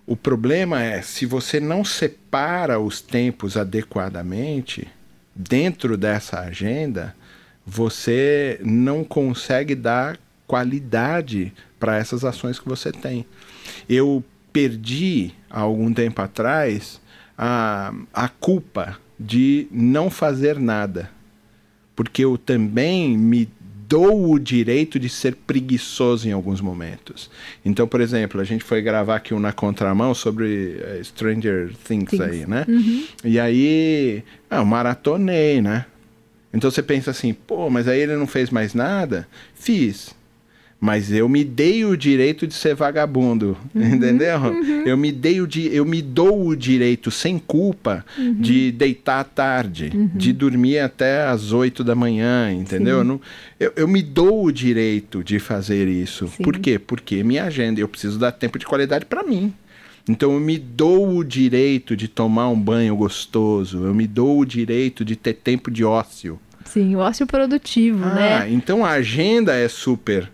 O 0.07 0.17
problema 0.17 0.83
é, 0.83 1.01
se 1.01 1.25
você 1.25 1.61
não 1.61 1.85
separa 1.85 2.81
os 2.81 3.01
tempos 3.01 3.57
adequadamente 3.57 4.89
dentro 5.35 5.97
dessa 5.97 6.41
agenda, 6.41 7.15
você 7.65 8.61
não 8.65 9.05
consegue 9.05 9.75
dar 9.75 10.19
qualidade 10.47 11.53
para 11.79 11.97
essas 11.97 12.25
ações 12.25 12.59
que 12.59 12.69
você 12.69 12.91
tem. 12.91 13.25
Eu 13.89 14.25
perdi, 14.53 15.33
há 15.49 15.61
algum 15.61 15.93
tempo 15.93 16.21
atrás, 16.21 17.01
a, 17.39 17.95
a 18.13 18.29
culpa 18.29 18.99
de 19.19 19.69
não 19.71 20.11
fazer 20.11 20.59
nada. 20.59 21.11
Porque 21.95 22.25
eu 22.25 22.37
também 22.37 23.17
me 23.17 23.49
dou 23.93 24.31
o 24.31 24.39
direito 24.39 24.99
de 24.99 25.07
ser 25.07 25.35
preguiçoso 25.35 26.27
em 26.27 26.33
alguns 26.33 26.63
momentos. 26.63 27.31
Então, 27.63 27.87
por 27.87 28.01
exemplo, 28.01 28.41
a 28.41 28.45
gente 28.45 28.65
foi 28.65 28.81
gravar 28.81 29.17
aqui 29.17 29.35
um 29.35 29.39
na 29.39 29.53
contramão 29.53 30.15
sobre 30.15 30.79
uh, 30.79 31.05
Stranger 31.05 31.75
Things, 31.85 32.09
Things, 32.09 32.21
aí, 32.23 32.47
né? 32.47 32.65
Uhum. 32.67 33.05
E 33.23 33.39
aí, 33.39 34.25
ah, 34.49 34.61
eu 34.61 34.65
maratonei, 34.65 35.61
né? 35.61 35.85
Então 36.55 36.71
você 36.71 36.83
pensa 36.83 37.11
assim, 37.11 37.35
pô, 37.35 37.69
mas 37.69 37.87
aí 37.87 38.01
ele 38.01 38.17
não 38.17 38.27
fez 38.27 38.49
mais 38.49 38.73
nada? 38.73 39.29
Fiz 39.55 40.15
mas 40.83 41.13
eu 41.13 41.29
me 41.29 41.45
dei 41.45 41.85
o 41.85 41.97
direito 41.97 42.45
de 42.45 42.55
ser 42.55 42.75
vagabundo, 42.75 43.57
uhum, 43.73 43.87
entendeu? 43.87 44.37
Uhum. 44.41 44.83
Eu 44.85 44.97
me 44.97 45.13
dei 45.13 45.41
o 45.41 45.47
di 45.47 45.73
eu 45.73 45.85
me 45.85 46.03
dou 46.03 46.49
o 46.49 46.57
direito 46.57 47.09
sem 47.09 47.39
culpa 47.39 48.05
uhum. 48.19 48.35
de 48.35 48.73
deitar 48.73 49.23
tarde, 49.23 49.93
uhum. 49.95 50.11
de 50.13 50.33
dormir 50.33 50.81
até 50.81 51.23
as 51.23 51.53
8 51.53 51.85
da 51.85 51.95
manhã, 51.95 52.53
entendeu? 52.53 52.99
Eu, 52.99 53.05
não, 53.05 53.21
eu, 53.61 53.73
eu, 53.77 53.87
me 53.87 54.03
dou 54.03 54.47
o 54.47 54.51
direito 54.51 55.23
de 55.23 55.39
fazer 55.39 55.87
isso. 55.87 56.27
Sim. 56.27 56.43
Por 56.43 56.59
quê? 56.59 56.81
Porque 56.81 57.23
minha 57.23 57.45
agenda, 57.45 57.81
eu 57.81 57.87
preciso 57.87 58.19
dar 58.19 58.33
tempo 58.33 58.59
de 58.59 58.67
qualidade 58.67 59.05
para 59.05 59.23
mim. 59.23 59.55
Então 60.09 60.33
eu 60.33 60.41
me 60.41 60.59
dou 60.59 61.17
o 61.17 61.23
direito 61.23 61.97
de 61.97 62.09
tomar 62.09 62.49
um 62.49 62.61
banho 62.61 62.97
gostoso, 62.97 63.85
eu 63.85 63.95
me 63.95 64.09
dou 64.09 64.41
o 64.41 64.45
direito 64.45 65.05
de 65.05 65.15
ter 65.15 65.35
tempo 65.35 65.71
de 65.71 65.85
ócio. 65.85 66.41
Sim, 66.65 66.97
o 66.97 66.99
ócio 66.99 67.25
produtivo, 67.25 68.05
ah, 68.05 68.15
né? 68.15 68.51
Então 68.51 68.85
a 68.85 68.91
agenda 68.91 69.55
é 69.55 69.69
super 69.69 70.29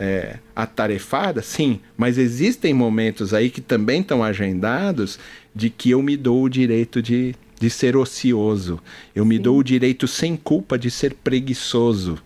é, 0.00 0.38
atarefada, 0.56 1.42
sim, 1.42 1.78
mas 1.94 2.16
existem 2.16 2.72
momentos 2.72 3.34
aí 3.34 3.50
que 3.50 3.60
também 3.60 4.00
estão 4.00 4.24
agendados 4.24 5.18
de 5.54 5.68
que 5.68 5.90
eu 5.90 6.02
me 6.02 6.16
dou 6.16 6.44
o 6.44 6.48
direito 6.48 7.02
de, 7.02 7.34
de 7.60 7.68
ser 7.68 7.96
ocioso. 7.96 8.80
Eu 9.14 9.26
me 9.26 9.38
dou 9.38 9.58
o 9.58 9.62
direito 9.62 10.08
sem 10.08 10.36
culpa 10.36 10.78
de 10.78 10.90
ser 10.90 11.12
preguiçoso. 11.12 12.18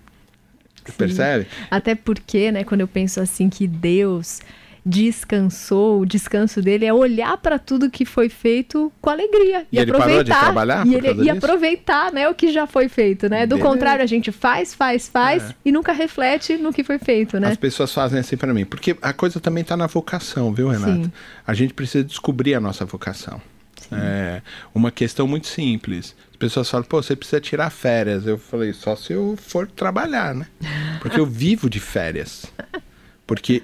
Sim. 0.86 0.92
Percebe? 0.96 1.46
Até 1.68 1.96
porque, 1.96 2.52
né, 2.52 2.62
quando 2.62 2.82
eu 2.82 2.88
penso 2.88 3.20
assim 3.20 3.48
que 3.48 3.66
Deus 3.66 4.40
descansou, 4.84 6.00
o 6.00 6.06
descanso 6.06 6.60
dele 6.60 6.84
é 6.84 6.92
olhar 6.92 7.38
para 7.38 7.58
tudo 7.58 7.90
que 7.90 8.04
foi 8.04 8.28
feito 8.28 8.92
com 9.00 9.08
alegria 9.08 9.66
e, 9.72 9.76
e 9.76 9.80
aproveitar 9.80 10.54
e, 10.86 10.94
ele, 10.94 11.22
e 11.22 11.30
aproveitar, 11.30 12.12
né, 12.12 12.28
o 12.28 12.34
que 12.34 12.52
já 12.52 12.66
foi 12.66 12.88
feito, 12.88 13.28
né? 13.28 13.46
Do 13.46 13.56
Beleza. 13.56 13.68
contrário, 13.68 14.04
a 14.04 14.06
gente 14.06 14.30
faz, 14.30 14.74
faz, 14.74 15.08
faz 15.08 15.50
é. 15.50 15.54
e 15.64 15.72
nunca 15.72 15.92
reflete 15.92 16.58
no 16.58 16.72
que 16.72 16.84
foi 16.84 16.98
feito, 16.98 17.40
né? 17.40 17.48
As 17.48 17.56
pessoas 17.56 17.92
fazem 17.94 18.18
assim 18.20 18.36
para 18.36 18.52
mim, 18.52 18.66
porque 18.66 18.94
a 19.00 19.12
coisa 19.14 19.40
também 19.40 19.62
está 19.62 19.76
na 19.76 19.86
vocação, 19.86 20.52
viu, 20.52 20.68
Renato? 20.68 21.04
Sim. 21.04 21.12
A 21.46 21.54
gente 21.54 21.72
precisa 21.72 22.04
descobrir 22.04 22.54
a 22.54 22.60
nossa 22.60 22.84
vocação. 22.84 23.40
É 23.92 24.42
uma 24.74 24.90
questão 24.90 25.26
muito 25.26 25.46
simples. 25.46 26.16
As 26.30 26.36
pessoas 26.36 26.68
falam, 26.68 26.86
pô, 26.86 27.02
você 27.02 27.14
precisa 27.14 27.40
tirar 27.40 27.70
férias. 27.70 28.26
Eu 28.26 28.38
falei, 28.38 28.72
só 28.72 28.96
se 28.96 29.12
eu 29.12 29.36
for 29.40 29.66
trabalhar, 29.66 30.34
né? 30.34 30.46
Porque 31.00 31.18
eu 31.18 31.26
vivo 31.26 31.68
de 31.70 31.80
férias. 31.80 32.46
Porque 33.26 33.62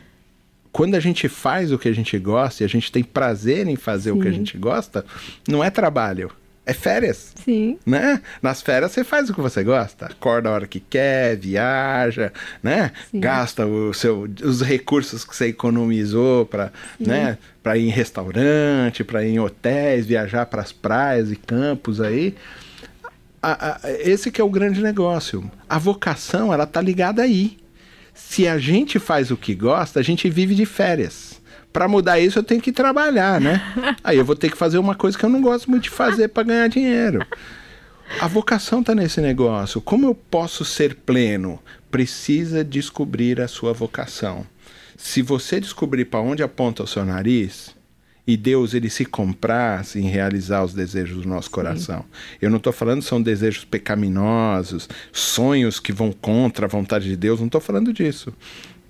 quando 0.72 0.94
a 0.94 1.00
gente 1.00 1.28
faz 1.28 1.72
o 1.72 1.78
que 1.78 1.88
a 1.88 1.94
gente 1.94 2.18
gosta 2.18 2.62
e 2.62 2.66
a 2.66 2.68
gente 2.68 2.92
tem 2.92 3.02
prazer 3.02 3.66
em 3.66 3.76
fazer 3.76 4.12
Sim. 4.12 4.18
o 4.18 4.22
que 4.22 4.28
a 4.28 4.32
gente 4.32 4.56
gosta, 4.56 5.04
não 5.48 5.62
é 5.62 5.70
trabalho. 5.70 6.30
É 6.64 6.72
férias. 6.72 7.32
Sim. 7.44 7.78
Né? 7.84 8.22
Nas 8.40 8.62
férias 8.62 8.92
você 8.92 9.02
faz 9.02 9.28
o 9.28 9.34
que 9.34 9.40
você 9.40 9.64
gosta. 9.64 10.06
Acorda 10.06 10.48
a 10.48 10.52
hora 10.52 10.66
que 10.68 10.78
quer, 10.78 11.36
viaja, 11.36 12.32
né? 12.62 12.92
Sim. 13.10 13.18
Gasta 13.18 13.66
o 13.66 13.92
seu, 13.92 14.28
os 14.44 14.60
recursos 14.60 15.24
que 15.24 15.34
você 15.34 15.46
economizou 15.46 16.46
para 16.46 16.70
né? 16.98 17.38
Pra 17.62 17.76
ir 17.76 17.86
em 17.86 17.90
restaurante, 17.90 19.02
para 19.02 19.24
ir 19.24 19.32
em 19.32 19.40
hotéis, 19.40 20.06
viajar 20.06 20.46
para 20.46 20.62
as 20.62 20.70
praias 20.70 21.32
e 21.32 21.36
campos 21.36 22.00
aí. 22.00 22.36
A, 23.42 23.78
a, 23.86 23.90
esse 23.90 24.30
que 24.30 24.40
é 24.40 24.44
o 24.44 24.50
grande 24.50 24.80
negócio. 24.82 25.50
A 25.68 25.78
vocação, 25.78 26.52
ela 26.52 26.66
tá 26.66 26.80
ligada 26.80 27.22
aí 27.22 27.59
se 28.28 28.46
a 28.46 28.58
gente 28.58 28.98
faz 28.98 29.30
o 29.30 29.36
que 29.36 29.54
gosta, 29.54 29.98
a 29.98 30.02
gente 30.02 30.30
vive 30.30 30.54
de 30.54 30.64
férias. 30.64 31.40
Para 31.72 31.88
mudar 31.88 32.20
isso, 32.20 32.38
eu 32.38 32.42
tenho 32.42 32.60
que 32.60 32.70
trabalhar, 32.70 33.40
né? 33.40 33.60
Aí 34.04 34.18
eu 34.18 34.24
vou 34.24 34.36
ter 34.36 34.50
que 34.50 34.56
fazer 34.56 34.78
uma 34.78 34.94
coisa 34.94 35.18
que 35.18 35.24
eu 35.24 35.28
não 35.28 35.40
gosto 35.40 35.70
muito 35.70 35.84
de 35.84 35.90
fazer 35.90 36.28
para 36.28 36.44
ganhar 36.44 36.68
dinheiro. 36.68 37.26
A 38.20 38.28
vocação 38.28 38.80
está 38.80 38.94
nesse 38.94 39.20
negócio. 39.20 39.80
Como 39.80 40.06
eu 40.06 40.14
posso 40.14 40.64
ser 40.64 40.94
pleno? 40.94 41.60
Precisa 41.90 42.64
descobrir 42.64 43.40
a 43.40 43.48
sua 43.48 43.72
vocação. 43.72 44.46
Se 44.96 45.22
você 45.22 45.58
descobrir 45.60 46.04
para 46.04 46.20
onde 46.20 46.42
aponta 46.42 46.82
o 46.82 46.86
seu 46.86 47.04
nariz, 47.04 47.74
e 48.30 48.36
Deus 48.36 48.74
ele 48.74 48.88
se 48.88 49.04
compraz 49.04 49.96
em 49.96 50.02
realizar 50.02 50.62
os 50.62 50.72
desejos 50.72 51.22
do 51.24 51.28
nosso 51.28 51.50
coração. 51.50 52.02
Sim. 52.02 52.38
Eu 52.42 52.48
não 52.48 52.58
estou 52.58 52.72
falando 52.72 53.02
são 53.02 53.20
desejos 53.20 53.64
pecaminosos, 53.64 54.88
sonhos 55.12 55.80
que 55.80 55.92
vão 55.92 56.12
contra 56.12 56.66
a 56.66 56.68
vontade 56.68 57.08
de 57.08 57.16
Deus, 57.16 57.40
não 57.40 57.46
estou 57.46 57.60
falando 57.60 57.92
disso. 57.92 58.32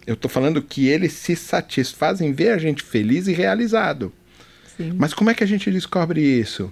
Eu 0.06 0.12
estou 0.12 0.30
falando 0.30 0.60
que 0.60 0.88
eles 0.88 1.14
se 1.14 1.34
satisfazem 1.34 2.34
ver 2.34 2.50
a 2.50 2.58
gente 2.58 2.82
feliz 2.82 3.28
e 3.28 3.32
realizado. 3.32 4.12
Sim. 4.76 4.92
Mas 4.94 5.14
como 5.14 5.30
é 5.30 5.34
que 5.34 5.42
a 5.42 5.46
gente 5.46 5.70
descobre 5.70 6.20
isso? 6.20 6.70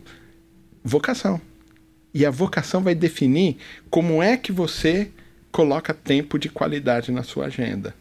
Vocação. 0.85 1.41
E 2.13 2.27
a 2.27 2.31
vocação 2.31 2.83
vai 2.83 2.95
definir 2.95 3.57
como 3.89 4.23
é 4.23 4.37
que 4.37 4.53
você 4.53 5.11
coloca 5.51 5.95
tempo 5.95 6.39
de 6.39 6.51
qualidade 6.51 7.11
na 7.11 7.23
sua 7.23 7.47
agenda. 7.47 7.95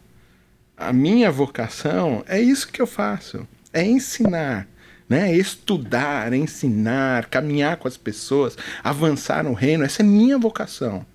A 0.75 0.91
minha 0.91 1.31
vocação 1.31 2.21
é 2.27 2.41
isso 2.41 2.67
que 2.67 2.81
eu 2.81 2.87
faço 2.87 3.47
é 3.73 3.85
ensinar, 3.85 4.67
né? 5.07 5.35
Estudar, 5.35 6.33
ensinar, 6.33 7.27
caminhar 7.27 7.77
com 7.77 7.87
as 7.87 7.97
pessoas, 7.97 8.57
avançar 8.83 9.43
no 9.43 9.53
reino. 9.53 9.83
Essa 9.83 10.01
é 10.01 10.05
minha 10.05 10.37
vocação. 10.37 11.05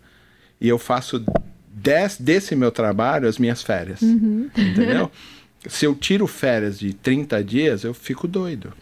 E 0.60 0.68
eu 0.68 0.78
faço 0.78 1.24
des, 1.72 2.16
desse 2.18 2.54
meu 2.54 2.70
trabalho 2.70 3.28
as 3.28 3.38
minhas 3.38 3.62
férias. 3.62 4.00
Uhum. 4.00 4.50
Entendeu? 4.56 5.10
Se 5.68 5.84
eu 5.84 5.94
tiro 5.94 6.26
férias 6.26 6.78
de 6.78 6.92
30 6.92 7.44
dias, 7.44 7.84
eu 7.84 7.94
fico 7.94 8.26
doido. 8.26 8.72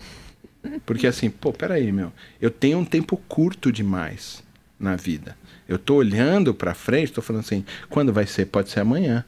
Porque 0.86 1.06
assim, 1.06 1.28
pô, 1.28 1.52
peraí, 1.52 1.92
meu, 1.92 2.12
eu 2.40 2.50
tenho 2.50 2.78
um 2.78 2.84
tempo 2.84 3.18
curto 3.28 3.70
demais 3.70 4.42
na 4.78 4.96
vida. 4.96 5.36
Eu 5.68 5.78
tô 5.78 5.96
olhando 5.96 6.54
para 6.54 6.74
frente, 6.74 7.12
tô 7.12 7.22
falando 7.22 7.42
assim, 7.42 7.64
quando 7.88 8.12
vai 8.12 8.26
ser? 8.26 8.46
Pode 8.46 8.70
ser 8.70 8.80
amanhã. 8.80 9.24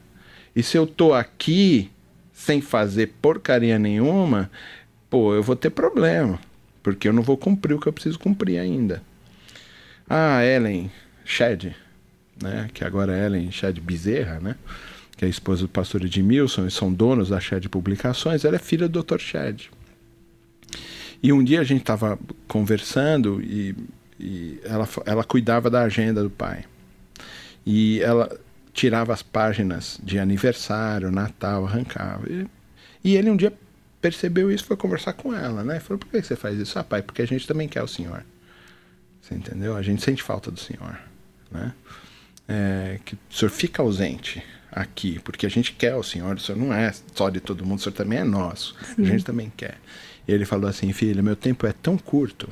E 0.55 0.61
se 0.61 0.77
eu 0.77 0.85
tô 0.85 1.13
aqui 1.13 1.91
sem 2.43 2.59
fazer 2.59 3.13
porcaria 3.21 3.79
nenhuma, 3.79 4.51
pô, 5.09 5.33
eu 5.33 5.41
vou 5.41 5.55
ter 5.55 5.69
problema, 5.69 6.37
porque 6.81 7.07
eu 7.07 7.13
não 7.13 7.23
vou 7.23 7.37
cumprir 7.37 7.73
o 7.73 7.79
que 7.79 7.87
eu 7.87 7.93
preciso 7.93 8.19
cumprir 8.19 8.59
ainda. 8.59 9.01
Ah, 10.09 10.43
Ellen 10.43 10.91
Shed, 11.23 11.73
né, 12.41 12.69
que 12.73 12.83
agora 12.83 13.17
é 13.17 13.25
Ellen 13.25 13.49
Shed 13.49 13.79
Bezerra, 13.79 14.41
né, 14.41 14.57
que 15.15 15.23
é 15.23 15.27
a 15.27 15.31
esposa 15.31 15.61
do 15.61 15.69
pastor 15.69 16.03
Edmilson, 16.03 16.67
e 16.67 16.71
são 16.71 16.91
donos 16.91 17.29
da 17.29 17.39
Shed 17.39 17.69
Publicações, 17.69 18.43
ela 18.43 18.57
é 18.57 18.59
filha 18.59 18.89
do 18.89 19.01
Dr. 19.01 19.19
Shed. 19.19 19.71
E 21.21 21.31
um 21.31 21.41
dia 21.41 21.61
a 21.61 21.63
gente 21.63 21.79
estava 21.79 22.19
conversando 22.45 23.41
e, 23.41 23.73
e 24.19 24.59
ela, 24.65 24.89
ela 25.05 25.23
cuidava 25.23 25.69
da 25.69 25.83
agenda 25.83 26.21
do 26.21 26.29
pai. 26.29 26.65
E 27.65 28.01
ela, 28.01 28.37
tirava 28.73 29.13
as 29.13 29.21
páginas 29.21 29.99
de 30.03 30.19
aniversário, 30.19 31.11
Natal, 31.11 31.65
arrancava. 31.65 32.27
E, 32.29 32.47
e 33.03 33.15
ele 33.15 33.29
um 33.29 33.37
dia 33.37 33.53
percebeu 34.01 34.51
isso, 34.51 34.65
foi 34.65 34.75
conversar 34.75 35.13
com 35.13 35.33
ela, 35.33 35.63
né? 35.63 35.79
Falou, 35.79 35.99
por 35.99 36.09
que 36.09 36.21
você 36.21 36.35
faz 36.35 36.57
isso? 36.59 36.77
Ah, 36.77 36.83
pai, 36.83 37.01
porque 37.01 37.21
a 37.21 37.25
gente 37.25 37.47
também 37.47 37.69
quer 37.69 37.81
o 37.81 37.87
Senhor. 37.87 38.25
Você 39.21 39.35
entendeu? 39.35 39.77
A 39.77 39.81
gente 39.81 40.03
sente 40.03 40.21
falta 40.21 40.51
do 40.51 40.59
Senhor, 40.59 40.99
né? 41.49 41.73
É, 42.45 42.99
que 43.05 43.15
o 43.15 43.19
Senhor 43.29 43.49
fica 43.49 43.81
ausente 43.81 44.43
aqui, 44.69 45.19
porque 45.19 45.45
a 45.45 45.49
gente 45.49 45.71
quer 45.71 45.95
o 45.95 46.03
Senhor, 46.03 46.35
o 46.35 46.39
Senhor 46.39 46.57
não 46.57 46.73
é 46.73 46.91
só 47.15 47.29
de 47.29 47.39
todo 47.39 47.65
mundo, 47.65 47.79
o 47.79 47.81
Senhor 47.81 47.95
também 47.95 48.19
é 48.19 48.23
nosso. 48.23 48.75
Sim. 48.95 49.03
A 49.03 49.05
gente 49.05 49.23
também 49.23 49.51
quer. 49.55 49.77
E 50.27 50.31
ele 50.31 50.45
falou 50.45 50.69
assim, 50.69 50.91
filho, 50.91 51.23
meu 51.23 51.35
tempo 51.35 51.65
é 51.65 51.71
tão 51.71 51.97
curto 51.97 52.49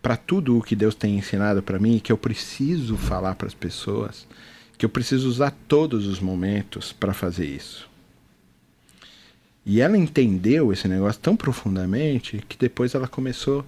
para 0.00 0.16
tudo 0.16 0.58
o 0.58 0.62
que 0.62 0.76
Deus 0.76 0.94
tem 0.94 1.16
ensinado 1.16 1.62
para 1.62 1.78
mim, 1.78 1.98
que 1.98 2.12
eu 2.12 2.18
preciso 2.18 2.96
falar 2.96 3.34
para 3.34 3.46
as 3.46 3.54
pessoas, 3.54 4.28
que 4.76 4.84
eu 4.84 4.88
preciso 4.88 5.28
usar 5.28 5.52
todos 5.68 6.06
os 6.06 6.20
momentos 6.20 6.92
para 6.92 7.14
fazer 7.14 7.46
isso. 7.46 7.88
E 9.66 9.80
ela 9.80 9.96
entendeu 9.96 10.72
esse 10.72 10.86
negócio 10.86 11.20
tão 11.20 11.36
profundamente 11.36 12.44
que 12.48 12.58
depois 12.58 12.94
ela 12.94 13.08
começou 13.08 13.64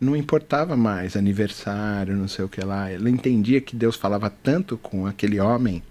não 0.00 0.14
importava 0.14 0.76
mais 0.76 1.16
aniversário, 1.16 2.14
não 2.14 2.28
sei 2.28 2.44
o 2.44 2.48
que 2.48 2.60
lá. 2.60 2.90
Ela 2.90 3.08
entendia 3.08 3.60
que 3.60 3.74
Deus 3.74 3.96
falava 3.96 4.28
tanto 4.30 4.76
com 4.76 5.06
aquele 5.06 5.40
homem, 5.40 5.82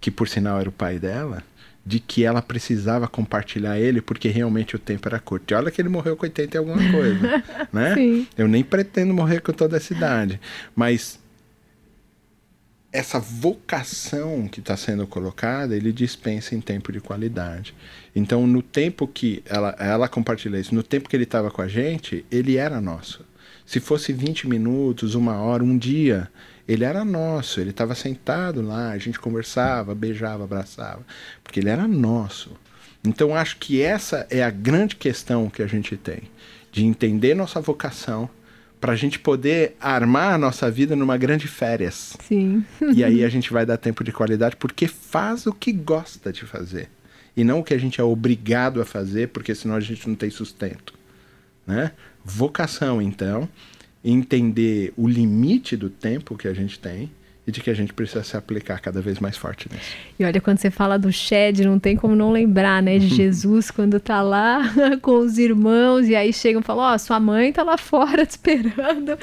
que 0.00 0.10
por 0.10 0.28
sinal 0.28 0.60
era 0.60 0.68
o 0.68 0.72
pai 0.72 0.98
dela, 0.98 1.42
de 1.84 1.98
que 1.98 2.24
ela 2.24 2.42
precisava 2.42 3.08
compartilhar 3.08 3.78
ele 3.78 4.00
porque 4.00 4.28
realmente 4.28 4.76
o 4.76 4.78
tempo 4.78 5.08
era 5.08 5.18
curto. 5.18 5.50
E 5.52 5.54
olha 5.54 5.70
que 5.70 5.80
ele 5.80 5.88
morreu 5.88 6.16
com 6.16 6.24
80 6.24 6.56
e 6.56 6.58
alguma 6.58 6.92
coisa, 6.92 7.42
né? 7.72 7.94
Sim. 7.94 8.26
Eu 8.36 8.46
nem 8.46 8.62
pretendo 8.62 9.14
morrer 9.14 9.40
com 9.40 9.52
toda 9.52 9.76
essa 9.76 9.92
idade, 9.92 10.40
mas 10.76 11.18
essa 12.92 13.18
vocação 13.18 14.46
que 14.46 14.60
está 14.60 14.76
sendo 14.76 15.06
colocada, 15.06 15.74
ele 15.74 15.92
dispensa 15.92 16.54
em 16.54 16.60
tempo 16.60 16.92
de 16.92 17.00
qualidade. 17.00 17.74
Então, 18.14 18.46
no 18.46 18.60
tempo 18.60 19.06
que 19.06 19.42
ela, 19.46 19.74
ela 19.78 20.08
compartilha 20.08 20.58
isso, 20.58 20.74
no 20.74 20.82
tempo 20.82 21.08
que 21.08 21.16
ele 21.16 21.24
estava 21.24 21.50
com 21.50 21.62
a 21.62 21.68
gente, 21.68 22.24
ele 22.30 22.56
era 22.56 22.80
nosso. 22.80 23.24
Se 23.64 23.80
fosse 23.80 24.12
20 24.12 24.46
minutos, 24.46 25.14
uma 25.14 25.40
hora, 25.40 25.64
um 25.64 25.78
dia, 25.78 26.28
ele 26.68 26.84
era 26.84 27.02
nosso. 27.02 27.60
Ele 27.60 27.70
estava 27.70 27.94
sentado 27.94 28.60
lá, 28.60 28.90
a 28.90 28.98
gente 28.98 29.18
conversava, 29.18 29.94
beijava, 29.94 30.44
abraçava, 30.44 31.00
porque 31.42 31.60
ele 31.60 31.70
era 31.70 31.88
nosso. 31.88 32.50
Então, 33.02 33.34
acho 33.34 33.56
que 33.56 33.80
essa 33.80 34.26
é 34.28 34.42
a 34.42 34.50
grande 34.50 34.96
questão 34.96 35.48
que 35.48 35.62
a 35.62 35.66
gente 35.66 35.96
tem, 35.96 36.22
de 36.70 36.84
entender 36.84 37.34
nossa 37.34 37.60
vocação 37.60 38.28
para 38.82 38.94
a 38.94 38.96
gente 38.96 39.16
poder 39.16 39.76
armar 39.80 40.34
a 40.34 40.38
nossa 40.38 40.68
vida 40.68 40.96
numa 40.96 41.16
grande 41.16 41.46
férias. 41.46 42.16
Sim. 42.26 42.64
e 42.92 43.04
aí 43.04 43.24
a 43.24 43.28
gente 43.28 43.52
vai 43.52 43.64
dar 43.64 43.76
tempo 43.76 44.02
de 44.02 44.10
qualidade 44.10 44.56
porque 44.56 44.88
faz 44.88 45.46
o 45.46 45.52
que 45.52 45.70
gosta 45.70 46.32
de 46.32 46.44
fazer 46.44 46.90
e 47.36 47.44
não 47.44 47.60
o 47.60 47.64
que 47.64 47.74
a 47.74 47.78
gente 47.78 48.00
é 48.00 48.04
obrigado 48.04 48.82
a 48.82 48.84
fazer, 48.84 49.28
porque 49.28 49.54
senão 49.54 49.76
a 49.76 49.80
gente 49.80 50.08
não 50.08 50.16
tem 50.16 50.30
sustento, 50.30 50.94
né? 51.64 51.92
Vocação, 52.24 53.00
então, 53.00 53.48
entender 54.04 54.92
o 54.96 55.06
limite 55.06 55.76
do 55.76 55.88
tempo 55.88 56.36
que 56.36 56.48
a 56.48 56.52
gente 56.52 56.76
tem 56.80 57.08
e 57.46 57.50
de 57.50 57.60
que 57.60 57.70
a 57.70 57.74
gente 57.74 57.92
precisa 57.92 58.22
se 58.22 58.36
aplicar 58.36 58.78
cada 58.80 59.00
vez 59.00 59.18
mais 59.18 59.36
forte 59.36 59.68
nisso. 59.72 59.90
E 60.18 60.24
olha, 60.24 60.40
quando 60.40 60.58
você 60.58 60.70
fala 60.70 60.96
do 60.96 61.12
Shed, 61.12 61.64
não 61.64 61.76
tem 61.76 61.96
como 61.96 62.14
não 62.14 62.30
lembrar, 62.30 62.80
né, 62.80 62.98
de 62.98 63.08
Jesus 63.14 63.70
quando 63.70 63.98
tá 63.98 64.22
lá 64.22 64.62
com 65.02 65.18
os 65.18 65.38
irmãos 65.38 66.08
e 66.08 66.14
aí 66.14 66.32
chegam 66.32 66.60
e 66.60 66.64
falam: 66.64 66.84
Ó, 66.84 66.94
oh, 66.94 66.98
sua 66.98 67.18
mãe 67.18 67.52
tá 67.52 67.64
lá 67.64 67.76
fora 67.78 68.24
te 68.24 68.30
esperando. 68.30 69.18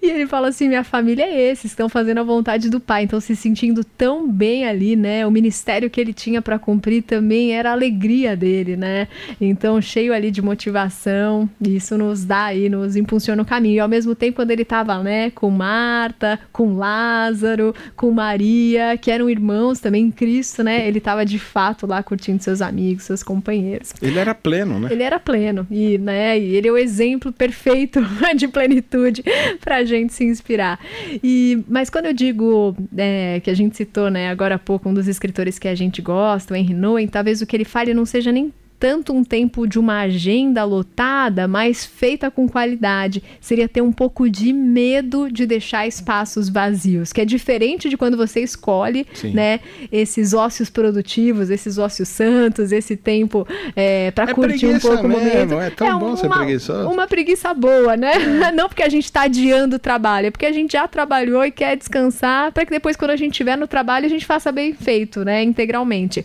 E 0.00 0.08
ele 0.08 0.26
fala 0.26 0.48
assim: 0.48 0.68
minha 0.68 0.84
família 0.84 1.24
é 1.24 1.50
esse, 1.50 1.66
estão 1.66 1.88
fazendo 1.88 2.18
a 2.18 2.22
vontade 2.22 2.70
do 2.70 2.78
Pai. 2.78 3.02
Então, 3.02 3.20
se 3.20 3.34
sentindo 3.34 3.82
tão 3.82 4.30
bem 4.30 4.66
ali, 4.66 4.94
né, 4.94 5.26
o 5.26 5.30
ministério 5.30 5.90
que 5.90 6.00
ele 6.00 6.12
tinha 6.12 6.40
para 6.40 6.58
cumprir 6.58 7.02
também 7.02 7.52
era 7.52 7.70
a 7.70 7.72
alegria 7.72 8.36
dele, 8.36 8.76
né? 8.76 9.08
Então, 9.40 9.80
cheio 9.80 10.14
ali 10.14 10.30
de 10.30 10.40
motivação, 10.40 11.48
isso 11.60 11.98
nos 11.98 12.24
dá 12.24 12.44
aí, 12.44 12.68
nos 12.68 12.94
impulsiona 12.94 13.42
o 13.42 13.46
caminho. 13.46 13.74
E 13.74 13.80
ao 13.80 13.88
mesmo 13.88 14.14
tempo, 14.14 14.36
quando 14.36 14.52
ele 14.52 14.64
tava, 14.64 15.02
né, 15.02 15.30
com 15.30 15.50
Marta, 15.50 16.38
com 16.52 16.76
Lázaro, 16.76 17.55
Lázaro, 17.56 17.74
com 17.96 18.10
Maria, 18.10 18.96
que 19.00 19.10
eram 19.10 19.28
irmãos 19.28 19.80
também 19.80 20.04
em 20.04 20.10
Cristo, 20.10 20.62
né? 20.62 20.86
Ele 20.86 20.98
estava 20.98 21.24
de 21.24 21.38
fato 21.38 21.86
lá 21.86 22.02
curtindo 22.02 22.42
seus 22.42 22.60
amigos, 22.60 23.04
seus 23.04 23.22
companheiros. 23.22 23.92
Ele 24.00 24.18
era 24.18 24.34
pleno, 24.34 24.78
né? 24.78 24.88
Ele 24.90 25.02
era 25.02 25.18
pleno 25.18 25.66
e, 25.70 25.98
né? 25.98 26.38
E 26.38 26.54
ele 26.54 26.68
é 26.68 26.72
o 26.72 26.76
exemplo 26.76 27.32
perfeito 27.32 28.00
de 28.36 28.46
plenitude 28.46 29.24
para 29.64 29.76
a 29.76 29.84
gente 29.84 30.12
se 30.12 30.24
inspirar. 30.24 30.78
E, 31.22 31.64
mas 31.68 31.88
quando 31.88 32.06
eu 32.06 32.12
digo 32.12 32.76
é, 32.96 33.40
que 33.40 33.50
a 33.50 33.54
gente 33.54 33.76
citou, 33.76 34.10
né? 34.10 34.28
Agora 34.28 34.56
há 34.56 34.58
pouco 34.58 34.88
um 34.88 34.94
dos 34.94 35.08
escritores 35.08 35.58
que 35.58 35.68
a 35.68 35.74
gente 35.74 36.02
gosta, 36.02 36.52
o 36.52 36.56
Henry 36.56 36.74
Nowen, 36.74 37.08
talvez 37.08 37.40
o 37.40 37.46
que 37.46 37.56
ele 37.56 37.64
fale 37.64 37.94
não 37.94 38.04
seja 38.04 38.30
nem 38.30 38.52
tanto 38.78 39.12
um 39.12 39.24
tempo 39.24 39.66
de 39.66 39.78
uma 39.78 40.00
agenda 40.00 40.64
lotada, 40.64 41.48
mas 41.48 41.84
feita 41.84 42.30
com 42.30 42.48
qualidade. 42.48 43.22
Seria 43.40 43.68
ter 43.68 43.80
um 43.80 43.92
pouco 43.92 44.28
de 44.28 44.52
medo 44.52 45.30
de 45.30 45.46
deixar 45.46 45.86
espaços 45.86 46.48
vazios, 46.48 47.12
que 47.12 47.20
é 47.20 47.24
diferente 47.24 47.88
de 47.88 47.96
quando 47.96 48.16
você 48.16 48.40
escolhe, 48.40 49.06
Sim. 49.14 49.32
né, 49.32 49.60
esses 49.90 50.34
ócios 50.34 50.68
produtivos, 50.70 51.50
esses 51.50 51.78
ócios 51.78 52.08
santos, 52.08 52.72
esse 52.72 52.96
tempo 52.96 53.46
é, 53.74 54.10
para 54.10 54.30
é 54.30 54.34
curtir 54.34 54.66
um 54.66 54.78
pouco 54.78 55.08
mesmo, 55.08 55.22
o 55.22 55.30
momento. 55.30 55.60
É 55.60 55.70
tão 55.70 55.86
é 55.86 55.92
bom 55.92 56.08
uma, 56.08 56.16
ser 56.16 56.28
preguiçoso. 56.28 56.90
Uma 56.90 57.06
preguiça 57.06 57.54
boa, 57.54 57.96
né? 57.96 58.12
É. 58.48 58.52
Não 58.56 58.68
porque 58.68 58.82
a 58.82 58.88
gente 58.88 59.04
está 59.04 59.22
adiando 59.22 59.76
o 59.76 59.78
trabalho, 59.78 60.26
é 60.26 60.30
porque 60.30 60.46
a 60.46 60.52
gente 60.52 60.72
já 60.72 60.86
trabalhou 60.86 61.44
e 61.44 61.50
quer 61.50 61.76
descansar, 61.76 62.52
para 62.52 62.64
que 62.64 62.70
depois 62.70 62.96
quando 62.96 63.10
a 63.10 63.16
gente 63.16 63.32
estiver 63.32 63.56
no 63.56 63.66
trabalho 63.66 64.06
a 64.06 64.08
gente 64.08 64.26
faça 64.26 64.52
bem 64.52 64.74
feito, 64.74 65.24
né, 65.24 65.42
integralmente. 65.42 66.24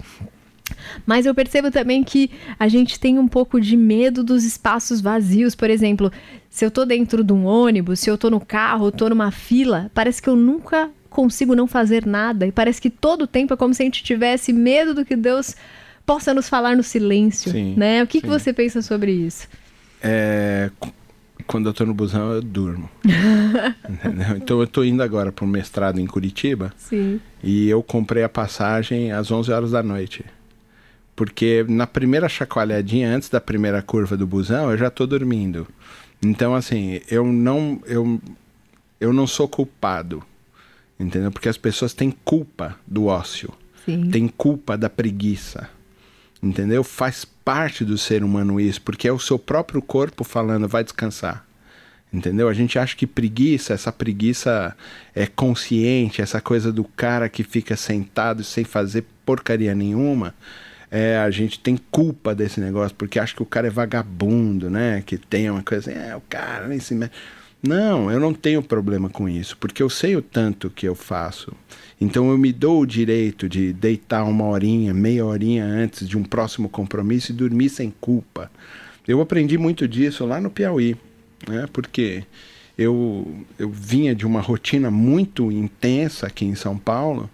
Mas 1.06 1.26
eu 1.26 1.36
percebo 1.36 1.72
também 1.72 2.04
que 2.04 2.32
a 2.60 2.67
gente 2.67 3.00
tem 3.00 3.17
um 3.20 3.28
pouco 3.28 3.60
de 3.60 3.76
medo 3.76 4.24
dos 4.24 4.44
espaços 4.44 5.02
vazios. 5.02 5.56
Por 5.56 5.70
exemplo, 5.70 6.12
se 6.50 6.65
eu 6.65 6.72
tô 6.72 6.86
dentro 6.86 7.24
de 7.24 7.34
um 7.34 7.46
ônibus, 7.46 8.00
se 8.00 8.10
eu 8.10 8.17
tô 8.17 8.30
no 8.30 8.39
carro, 8.39 8.91
tô 8.91 9.10
numa 9.10 9.32
fila, 9.32 9.89
parece 9.94 10.22
que 10.22 10.30
eu 10.30 10.36
nunca 10.36 10.89
consigo 11.10 11.56
não 11.56 11.67
fazer 11.67 12.06
nada. 12.06 12.48
E 12.48 12.52
parece 12.52 12.82
que 12.82 12.89
todo 12.89 13.24
o 13.24 13.28
tempo 13.28 13.54
é 13.54 13.58
como 13.58 13.74
se 13.74 13.84
a 13.84 13.86
gente 13.86 14.04
tivesse 14.04 14.52
medo 14.52 14.94
do 14.94 15.06
que 15.06 15.15
Deus 15.15 15.56
possa 16.06 16.34
nos 16.34 16.50
falar 16.50 16.76
no 16.76 16.84
silêncio. 16.84 17.52
Sim, 17.52 17.76
né? 17.78 18.04
O 18.04 18.08
que, 18.08 18.22
que 18.22 18.28
você 18.28 18.52
pensa 18.52 18.82
sobre 18.82 19.12
isso? 19.12 19.48
É, 20.02 20.72
quando 21.46 21.67
eu 21.67 21.74
tô 21.74 21.86
no 21.86 21.94
busão, 21.94 22.32
eu 22.32 22.41
durmo. 22.41 22.89
então 24.38 24.60
eu 24.60 24.67
tô 24.67 24.84
indo 24.84 25.04
agora 25.04 25.32
para 25.32 25.46
um 25.46 25.48
mestrado 25.48 26.00
em 26.00 26.08
Curitiba. 26.08 26.74
Sim. 26.78 27.20
E 27.44 27.70
eu 27.70 27.84
comprei 27.84 28.24
a 28.24 28.30
passagem 28.30 29.12
às 29.12 29.30
11 29.30 29.52
horas 29.52 29.72
da 29.72 29.84
noite. 29.84 30.26
Porque 31.15 31.65
na 31.67 31.86
primeira 31.86 32.30
chacoalhadinha, 32.30 33.13
antes 33.13 33.30
da 33.30 33.41
primeira 33.41 33.82
curva 33.82 34.15
do 34.17 34.26
busão, 34.26 34.71
eu 34.71 34.78
já 34.78 34.88
estou 34.88 35.06
dormindo. 35.06 35.67
Então, 36.24 36.56
assim, 36.56 37.02
eu 37.10 37.26
não, 37.26 37.82
eu, 37.86 38.21
eu 39.00 39.12
não 39.12 39.28
sou 39.28 39.47
culpado. 39.47 40.24
Entendeu? 41.00 41.32
Porque 41.32 41.50
as 41.50 41.58
pessoas 41.58 41.93
têm 41.93 42.12
culpa 42.24 42.76
do 42.86 43.06
ócio. 43.06 43.52
Sim. 43.86 44.10
Têm 44.10 44.28
culpa 44.28 44.78
da 44.78 44.89
preguiça. 44.89 45.69
Entendeu? 46.41 46.84
Faz 46.84 47.26
parte 47.26 47.84
do 47.84 47.97
ser 47.97 48.24
humano 48.24 48.60
isso, 48.60 48.82
porque 48.82 49.08
é 49.08 49.12
o 49.12 49.19
seu 49.19 49.38
próprio 49.38 49.82
corpo 49.82 50.24
falando, 50.24 50.67
vai 50.67 50.84
descansar. 50.84 51.45
Entendeu? 52.13 52.50
A 52.50 52.54
gente 52.54 52.78
acha 52.78 52.95
que 52.95 53.08
preguiça, 53.08 53.74
essa 53.74 53.91
preguiça 53.91 54.76
é 55.15 55.26
consciente, 55.26 56.21
essa 56.21 56.41
coisa 56.41 56.71
do 56.71 56.84
cara 56.84 57.30
que 57.30 57.43
fica 57.43 57.76
sentado 57.76 58.43
sem 58.43 58.63
fazer 58.63 59.06
porcaria 59.26 59.74
nenhuma 59.74 60.36
é, 60.91 61.17
a 61.17 61.32
gente 61.32 61.58
tem 61.58 61.80
culpa 61.89 62.36
desse 62.36 62.60
negócio, 62.60 62.93
porque 62.97 63.17
acha 63.17 63.34
que 63.34 63.41
o 63.41 63.45
cara 63.45 63.67
é 63.67 63.69
vagabundo, 63.69 64.69
né? 64.69 65.01
Que 65.06 65.17
tem 65.17 65.49
uma 65.49 65.63
coisa 65.63 65.89
assim, 65.89 65.97
é, 65.97 66.13
o 66.13 66.21
cara 66.30 66.67
nem 66.67 66.82
se 66.82 66.93
mexe. 66.93 67.13
Não, 67.63 68.12
eu 68.12 68.19
não 68.19 68.34
tenho 68.34 68.62
problema 68.62 69.08
com 69.08 69.30
isso, 69.30 69.56
porque 69.58 69.82
eu 69.82 69.89
sei 69.89 70.17
o 70.17 70.21
tanto 70.21 70.69
que 70.69 70.86
eu 70.86 70.95
faço. 70.95 71.54
Então 71.99 72.30
eu 72.30 72.38
me 72.38 72.51
dou 72.51 72.82
o 72.82 72.86
direito 72.86 73.47
de 73.47 73.71
deitar 73.71 74.23
uma 74.25 74.45
horinha, 74.45 74.93
meia 74.93 75.25
horinha 75.25 75.63
antes 75.63 76.10
de 76.10 76.17
um 76.17 76.23
próximo 76.23 76.67
compromisso 76.67 77.32
e 77.32 77.36
dormir 77.36 77.69
sem 77.69 77.93
culpa. 78.01 78.51
Eu 79.08 79.21
aprendi 79.21 79.58
muito 79.58 79.88
disso 79.88 80.25
lá 80.25 80.41
no 80.41 80.49
Piauí, 80.49 80.97
né? 81.47 81.67
Porque 81.71 82.23
eu, 82.77 83.45
eu 83.58 83.69
vinha 83.69 84.13
de 84.13 84.25
uma 84.25 84.41
rotina 84.41 84.91
muito 84.91 85.51
intensa 85.51 86.27
aqui 86.27 86.43
em 86.43 86.56
São 86.56 86.77
Paulo 86.77 87.30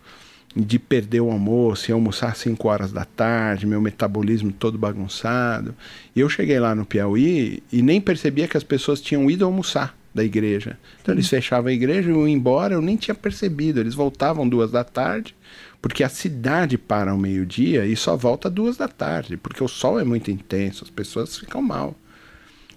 de 0.57 0.79
perder 0.79 1.21
o 1.21 1.31
almoço 1.31 1.89
e 1.89 1.93
almoçar 1.93 2.29
às 2.29 2.39
5 2.39 2.67
horas 2.67 2.91
da 2.91 3.05
tarde, 3.05 3.67
meu 3.67 3.81
metabolismo 3.81 4.51
todo 4.51 4.77
bagunçado. 4.77 5.75
E 6.15 6.19
eu 6.19 6.29
cheguei 6.29 6.59
lá 6.59 6.73
no 6.73 6.85
Piauí 6.85 7.61
e 7.71 7.81
nem 7.81 8.01
percebia 8.01 8.47
que 8.47 8.57
as 8.57 8.63
pessoas 8.63 8.99
tinham 8.99 9.29
ido 9.29 9.45
almoçar 9.45 9.95
da 10.13 10.23
igreja. 10.23 10.77
Então 11.01 11.13
eles 11.13 11.29
fechavam 11.29 11.69
a 11.69 11.73
igreja 11.73 12.09
e 12.09 12.13
iam 12.13 12.27
embora, 12.27 12.73
eu 12.73 12.81
nem 12.81 12.97
tinha 12.97 13.13
percebido. 13.13 13.79
Eles 13.79 13.93
voltavam 13.93 14.49
duas 14.49 14.71
da 14.71 14.83
tarde, 14.83 15.35
porque 15.81 16.03
a 16.03 16.09
cidade 16.09 16.77
para 16.77 17.11
ao 17.11 17.17
meio-dia 17.17 17.85
e 17.85 17.95
só 17.95 18.17
volta 18.17 18.49
duas 18.49 18.77
da 18.77 18.87
tarde, 18.87 19.37
porque 19.37 19.63
o 19.63 19.67
sol 19.67 19.99
é 19.99 20.03
muito 20.03 20.31
intenso, 20.31 20.83
as 20.83 20.89
pessoas 20.89 21.37
ficam 21.37 21.61
mal. 21.61 21.95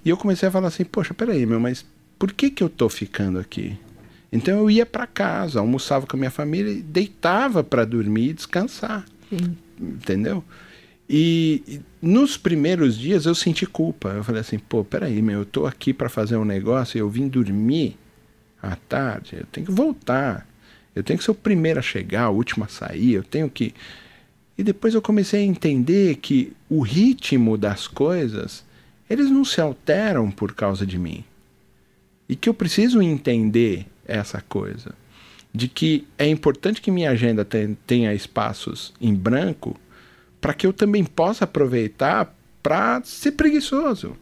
E 0.04 0.10
eu 0.10 0.16
comecei 0.16 0.48
a 0.48 0.52
falar 0.52 0.68
assim, 0.68 0.84
poxa, 0.84 1.14
peraí, 1.14 1.44
meu, 1.46 1.58
mas 1.58 1.84
por 2.18 2.32
que 2.32 2.50
que 2.50 2.62
eu 2.62 2.68
tô 2.68 2.88
ficando 2.88 3.38
aqui? 3.38 3.78
Então 4.32 4.58
eu 4.58 4.70
ia 4.70 4.86
para 4.86 5.06
casa, 5.06 5.58
almoçava 5.58 6.06
com 6.06 6.16
a 6.16 6.18
minha 6.18 6.30
família 6.30 6.70
e 6.70 6.82
deitava 6.82 7.64
para 7.64 7.84
dormir 7.84 8.30
e 8.30 8.34
descansar. 8.34 9.04
Sim. 9.28 9.56
Entendeu? 9.80 10.44
E, 11.08 11.62
e, 11.66 11.80
nos 12.00 12.36
primeiros 12.36 12.96
dias 12.96 13.26
eu 13.26 13.34
senti 13.34 13.66
culpa. 13.66 14.10
Eu 14.10 14.22
falei 14.22 14.40
assim, 14.40 14.58
pô, 14.58 14.84
peraí, 14.84 15.20
meu, 15.20 15.40
eu 15.40 15.44
tô 15.44 15.66
aqui 15.66 15.92
para 15.92 16.08
fazer 16.08 16.36
um 16.36 16.44
negócio 16.44 16.96
e 16.96 17.00
eu 17.00 17.10
vim 17.10 17.26
dormir 17.26 17.96
à 18.62 18.76
tarde, 18.76 19.36
eu 19.40 19.46
tenho 19.50 19.66
que 19.66 19.72
voltar. 19.72 20.46
Eu 20.94 21.02
tenho 21.02 21.18
que 21.18 21.24
ser 21.24 21.32
o 21.32 21.34
primeiro 21.34 21.80
a 21.80 21.82
chegar, 21.82 22.30
o 22.30 22.36
último 22.36 22.64
a 22.64 22.68
sair, 22.68 23.14
eu 23.14 23.24
tenho 23.24 23.48
que. 23.50 23.74
E 24.56 24.62
depois 24.62 24.94
eu 24.94 25.02
comecei 25.02 25.40
a 25.40 25.46
entender 25.46 26.16
que 26.16 26.52
o 26.68 26.80
ritmo 26.80 27.56
das 27.56 27.88
coisas, 27.88 28.64
eles 29.08 29.30
não 29.30 29.44
se 29.44 29.60
alteram 29.60 30.30
por 30.30 30.54
causa 30.54 30.86
de 30.86 30.98
mim. 30.98 31.24
e 32.28 32.36
que 32.36 32.48
eu 32.48 32.54
preciso 32.54 33.02
entender 33.02 33.86
essa 34.10 34.42
coisa 34.48 34.94
de 35.52 35.68
que 35.68 36.06
é 36.16 36.26
importante 36.26 36.80
que 36.80 36.90
minha 36.90 37.10
agenda 37.10 37.46
tenha 37.86 38.14
espaços 38.14 38.94
em 39.00 39.14
branco 39.14 39.78
para 40.40 40.54
que 40.54 40.66
eu 40.66 40.72
também 40.72 41.04
possa 41.04 41.44
aproveitar 41.44 42.34
para 42.62 43.02
ser 43.04 43.32
preguiçoso, 43.32 44.16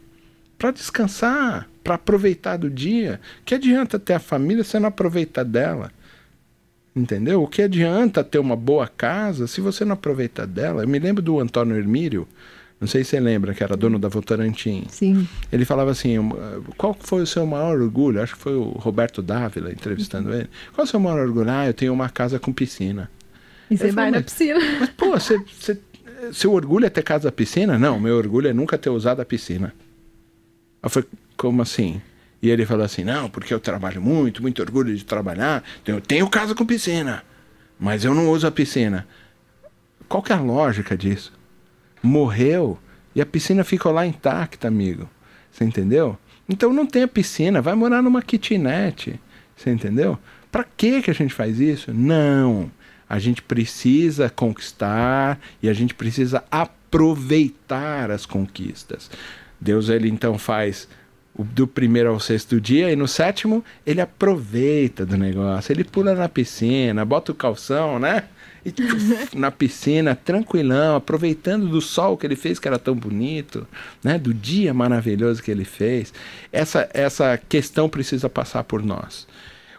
para 0.57 0.71
descansar, 0.71 1.69
para 1.83 1.95
aproveitar 1.95 2.57
do 2.57 2.69
dia. 2.69 3.21
Que 3.45 3.55
adianta 3.55 3.99
ter 3.99 4.13
a 4.13 4.19
família 4.19 4.63
se 4.63 4.79
não 4.79 4.89
aproveitar 4.89 5.43
dela? 5.43 5.91
Entendeu? 6.95 7.43
O 7.43 7.47
que 7.47 7.61
adianta 7.61 8.23
ter 8.23 8.39
uma 8.39 8.55
boa 8.55 8.87
casa 8.87 9.47
se 9.47 9.61
você 9.61 9.85
não 9.85 9.93
aproveita 9.93 10.45
dela? 10.45 10.83
Eu 10.83 10.87
me 10.87 10.99
lembro 10.99 11.21
do 11.21 11.39
Antônio 11.39 11.77
Hermírio, 11.77 12.27
não 12.79 12.87
sei 12.87 13.03
se 13.03 13.09
você 13.09 13.19
lembra, 13.19 13.53
que 13.53 13.61
era 13.61 13.75
dono 13.75 13.99
da 13.99 14.07
Votorantim. 14.07 14.85
Sim. 14.89 15.27
Ele 15.51 15.65
falava 15.65 15.91
assim: 15.91 16.17
qual 16.77 16.95
foi 16.97 17.23
o 17.23 17.27
seu 17.27 17.45
maior 17.45 17.79
orgulho? 17.79 18.21
Acho 18.21 18.35
que 18.35 18.41
foi 18.41 18.55
o 18.55 18.69
Roberto 18.69 19.21
Dávila 19.21 19.71
entrevistando 19.71 20.33
ele. 20.33 20.49
Qual 20.73 20.85
é 20.85 20.87
o 20.87 20.89
seu 20.89 20.99
maior 20.99 21.19
orgulho? 21.19 21.49
Ah, 21.49 21.67
eu 21.67 21.73
tenho 21.73 21.93
uma 21.93 22.07
casa 22.09 22.39
com 22.39 22.53
piscina. 22.53 23.11
E 23.69 23.77
você 23.77 23.91
vai 23.91 24.09
na 24.09 24.21
piscina. 24.21 24.59
Mas, 24.79 24.89
pô, 24.91 25.11
você, 25.11 25.37
você, 25.37 25.77
seu 26.31 26.53
orgulho 26.53 26.85
é 26.85 26.89
ter 26.89 27.03
casa 27.03 27.29
piscina? 27.31 27.77
Não, 27.77 27.99
meu 27.99 28.15
orgulho 28.15 28.47
é 28.47 28.53
nunca 28.53 28.77
ter 28.77 28.89
usado 28.89 29.21
a 29.21 29.25
piscina. 29.25 29.73
Eu 30.81 30.89
falei, 30.89 31.09
como 31.35 31.61
assim? 31.61 32.01
E 32.41 32.49
ele 32.49 32.65
falou 32.65 32.85
assim: 32.85 33.03
não, 33.03 33.29
porque 33.29 33.53
eu 33.53 33.59
trabalho 33.59 34.01
muito, 34.01 34.41
muito 34.41 34.61
orgulho 34.61 34.95
de 34.95 35.03
trabalhar. 35.03 35.65
Eu 35.85 35.99
tenho 35.99 36.29
casa 36.29 36.55
com 36.55 36.65
piscina, 36.65 37.23
mas 37.77 38.05
eu 38.05 38.15
não 38.15 38.29
uso 38.29 38.47
a 38.47 38.51
piscina. 38.51 39.05
Qual 40.07 40.23
que 40.23 40.31
é 40.31 40.35
a 40.35 40.41
lógica 40.41 40.97
disso? 40.97 41.37
Morreu 42.01 42.77
e 43.15 43.21
a 43.21 43.25
piscina 43.25 43.63
ficou 43.63 43.91
lá 43.91 44.05
intacta, 44.05 44.67
amigo. 44.67 45.09
Você 45.51 45.63
entendeu? 45.63 46.17
Então 46.47 46.73
não 46.73 46.85
tem 46.85 47.03
a 47.03 47.07
piscina, 47.07 47.61
vai 47.61 47.75
morar 47.75 48.01
numa 48.01 48.21
kitnet. 48.21 49.19
Você 49.55 49.69
entendeu? 49.69 50.17
Para 50.51 50.63
que 50.63 51.01
que 51.01 51.11
a 51.11 51.13
gente 51.13 51.33
faz 51.33 51.59
isso? 51.59 51.93
Não. 51.93 52.71
A 53.07 53.19
gente 53.19 53.41
precisa 53.41 54.29
conquistar 54.29 55.39
e 55.61 55.69
a 55.69 55.73
gente 55.73 55.93
precisa 55.93 56.43
aproveitar 56.49 58.09
as 58.11 58.25
conquistas. 58.25 59.09
Deus 59.59 59.89
ele 59.89 60.07
então 60.09 60.37
faz 60.37 60.87
do 61.37 61.67
primeiro 61.67 62.09
ao 62.09 62.19
sexto 62.19 62.59
dia 62.59 62.91
e 62.91 62.95
no 62.95 63.07
sétimo 63.07 63.63
ele 63.85 64.01
aproveita 64.01 65.05
do 65.05 65.17
negócio. 65.17 65.71
Ele 65.71 65.83
pula 65.83 66.13
na 66.13 66.29
piscina, 66.29 67.05
bota 67.05 67.31
o 67.31 67.35
calção, 67.35 67.99
né? 67.99 68.25
E 68.65 68.71
tchuf, 68.71 69.37
na 69.37 69.51
piscina, 69.51 70.15
tranquilão, 70.15 70.95
aproveitando 70.95 71.67
do 71.67 71.81
sol 71.81 72.17
que 72.17 72.25
ele 72.25 72.35
fez, 72.35 72.59
que 72.59 72.67
era 72.67 72.77
tão 72.77 72.95
bonito, 72.95 73.67
né? 74.03 74.17
do 74.17 74.33
dia 74.33 74.73
maravilhoso 74.73 75.41
que 75.41 75.49
ele 75.49 75.65
fez. 75.65 76.13
Essa, 76.51 76.89
essa 76.93 77.37
questão 77.37 77.87
precisa 77.87 78.29
passar 78.29 78.63
por 78.63 78.83
nós. 78.83 79.27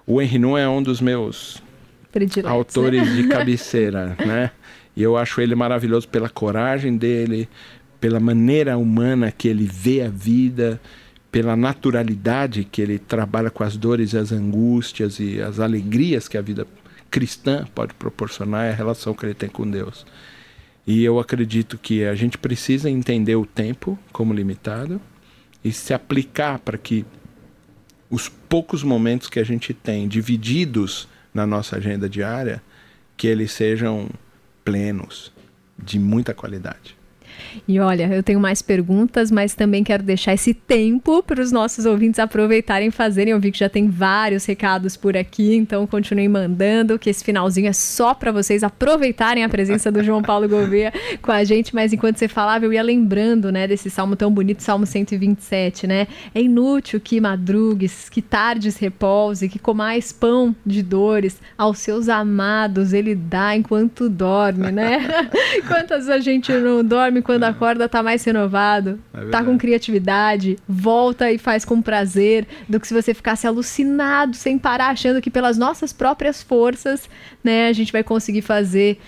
O 0.07 0.21
Henry 0.21 0.39
Nun 0.39 0.57
é 0.57 0.69
um 0.69 0.83
dos 0.83 1.01
meus 1.01 1.63
Prediletos, 2.11 2.51
né? 2.51 2.57
autores 2.57 3.09
né? 3.09 3.15
de 3.15 3.29
cabeceira, 3.29 4.17
né? 4.25 4.51
E 4.97 5.03
eu 5.03 5.17
acho 5.17 5.41
ele 5.41 5.55
maravilhoso 5.55 6.09
pela 6.09 6.29
coragem 6.29 6.97
dele, 6.97 7.49
pela 8.01 8.19
maneira 8.19 8.77
humana 8.77 9.31
que 9.31 9.47
ele 9.47 9.65
vê 9.65 10.03
a 10.03 10.09
vida, 10.09 10.81
pela 11.31 11.55
naturalidade 11.55 12.65
que 12.65 12.83
ele 12.83 12.99
trabalha 12.99 13.51
com 13.51 13.63
as 13.63 13.77
dores 13.77 14.13
e 14.13 14.19
as 14.19 14.33
angústias 14.33 15.21
e 15.21 15.41
as 15.41 15.61
alegrias 15.61 16.27
que 16.27 16.37
a 16.37 16.43
vida 16.43 16.67
cristã 17.11 17.67
pode 17.75 17.95
proporcionar 17.95 18.67
é 18.67 18.71
a 18.71 18.75
relação 18.75 19.15
que 19.15 19.27
ele 19.27 19.35
tem 19.35 19.49
com 19.49 19.69
Deus. 19.69 20.07
E 20.87 21.05
eu 21.05 21.19
acredito 21.19 21.77
que 21.77 22.05
a 22.05 22.15
gente 22.15 22.39
precisa 22.39 22.89
entender 22.89 23.37
o 23.37 23.47
tempo 23.47 23.99
como 24.13 24.33
limitado 24.33 25.01
e 25.63 25.73
se 25.73 25.93
aplicar 25.93 26.59
para 26.59 26.79
que 26.79 27.05
os 28.09 28.29
poucos 28.29 28.83
momentos 28.83 29.29
que 29.29 29.39
a 29.39 29.45
gente 29.45 29.73
tem 29.73 30.09
divididos 30.09 31.07
na 31.33 31.47
nossa 31.47 31.77
agenda 31.77 32.09
diária, 32.09 32.63
que 33.17 33.27
eles 33.27 33.53
sejam 33.53 34.09
plenos, 34.65 35.33
de 35.79 35.99
muita 35.99 36.35
qualidade. 36.35 37.00
E 37.67 37.79
olha, 37.79 38.09
eu 38.13 38.23
tenho 38.23 38.41
mais 38.41 38.63
perguntas, 38.63 39.31
mas 39.31 39.55
também 39.55 39.85
quero 39.85 40.03
deixar 40.03 40.35
esse 40.35 40.55
tempo 40.55 41.23
para 41.23 41.41
os 41.41 41.53
nossos 41.53 41.87
ouvintes 41.87 42.19
aproveitarem 42.19 42.91
fazerem. 42.91 43.33
Eu 43.33 43.41
vi 43.41 43.51
que 43.51 43.59
já 43.59 43.69
tem 43.69 43.89
vários 43.89 44.45
recados 44.45 44.97
por 44.97 45.17
aqui, 45.17 45.55
então 45.55 45.87
continuem 45.87 46.29
mandando, 46.29 46.99
que 46.99 47.11
esse 47.11 47.25
finalzinho 47.25 47.69
é 47.69 47.73
só 47.73 48.15
para 48.15 48.33
vocês 48.33 48.63
aproveitarem 48.63 49.45
a 49.45 49.49
presença 49.49 49.91
do 49.91 50.03
João 50.03 50.23
Paulo 50.23 50.49
Gouveia 50.49 50.93
com 51.23 51.33
a 51.33 51.45
gente. 51.45 51.75
Mas 51.75 51.93
enquanto 51.93 52.19
você 52.19 52.29
falava, 52.29 52.65
eu 52.65 52.73
ia 52.73 52.83
lembrando, 52.83 53.51
né, 53.53 53.67
desse 53.67 53.91
salmo 53.91 54.17
tão 54.17 54.31
bonito, 54.31 54.63
Salmo 54.63 54.87
127, 54.87 55.87
né? 55.87 56.07
É 56.35 56.41
inútil 56.41 57.01
que 57.01 57.21
madrugues, 57.21 58.09
que 58.09 58.23
tardes 58.23 58.77
repouse, 58.77 59.49
que 59.49 59.59
comais 59.59 60.13
pão 60.13 60.55
de 60.65 60.83
dores, 60.83 61.41
aos 61.57 61.79
seus 61.79 62.09
amados 62.09 62.93
ele 62.93 63.15
dá 63.15 63.57
enquanto 63.57 64.09
dorme, 64.09 64.71
né? 64.71 65.31
Quantas 65.67 66.09
a 66.09 66.19
gente 66.19 66.53
não 66.53 66.85
dorme 66.85 67.23
quando 67.41 67.45
acorda 67.45 67.89
tá 67.89 68.03
mais 68.03 68.23
renovado, 68.23 68.99
é 69.15 69.27
tá 69.27 69.43
com 69.43 69.57
criatividade, 69.57 70.59
volta 70.69 71.33
e 71.33 71.39
faz 71.39 71.65
com 71.65 71.81
prazer, 71.81 72.47
do 72.69 72.79
que 72.79 72.87
se 72.87 72.95
você 72.95 73.15
ficasse 73.15 73.47
alucinado 73.47 74.37
sem 74.37 74.59
parar, 74.59 74.89
achando 74.89 75.21
que 75.21 75.31
pelas 75.31 75.57
nossas 75.57 75.93
próprias 75.93 76.43
forças, 76.43 77.09
né, 77.43 77.69
a 77.69 77.73
gente 77.73 77.93
vai 77.93 78.03
conseguir 78.03 78.43
fazer. 78.43 78.99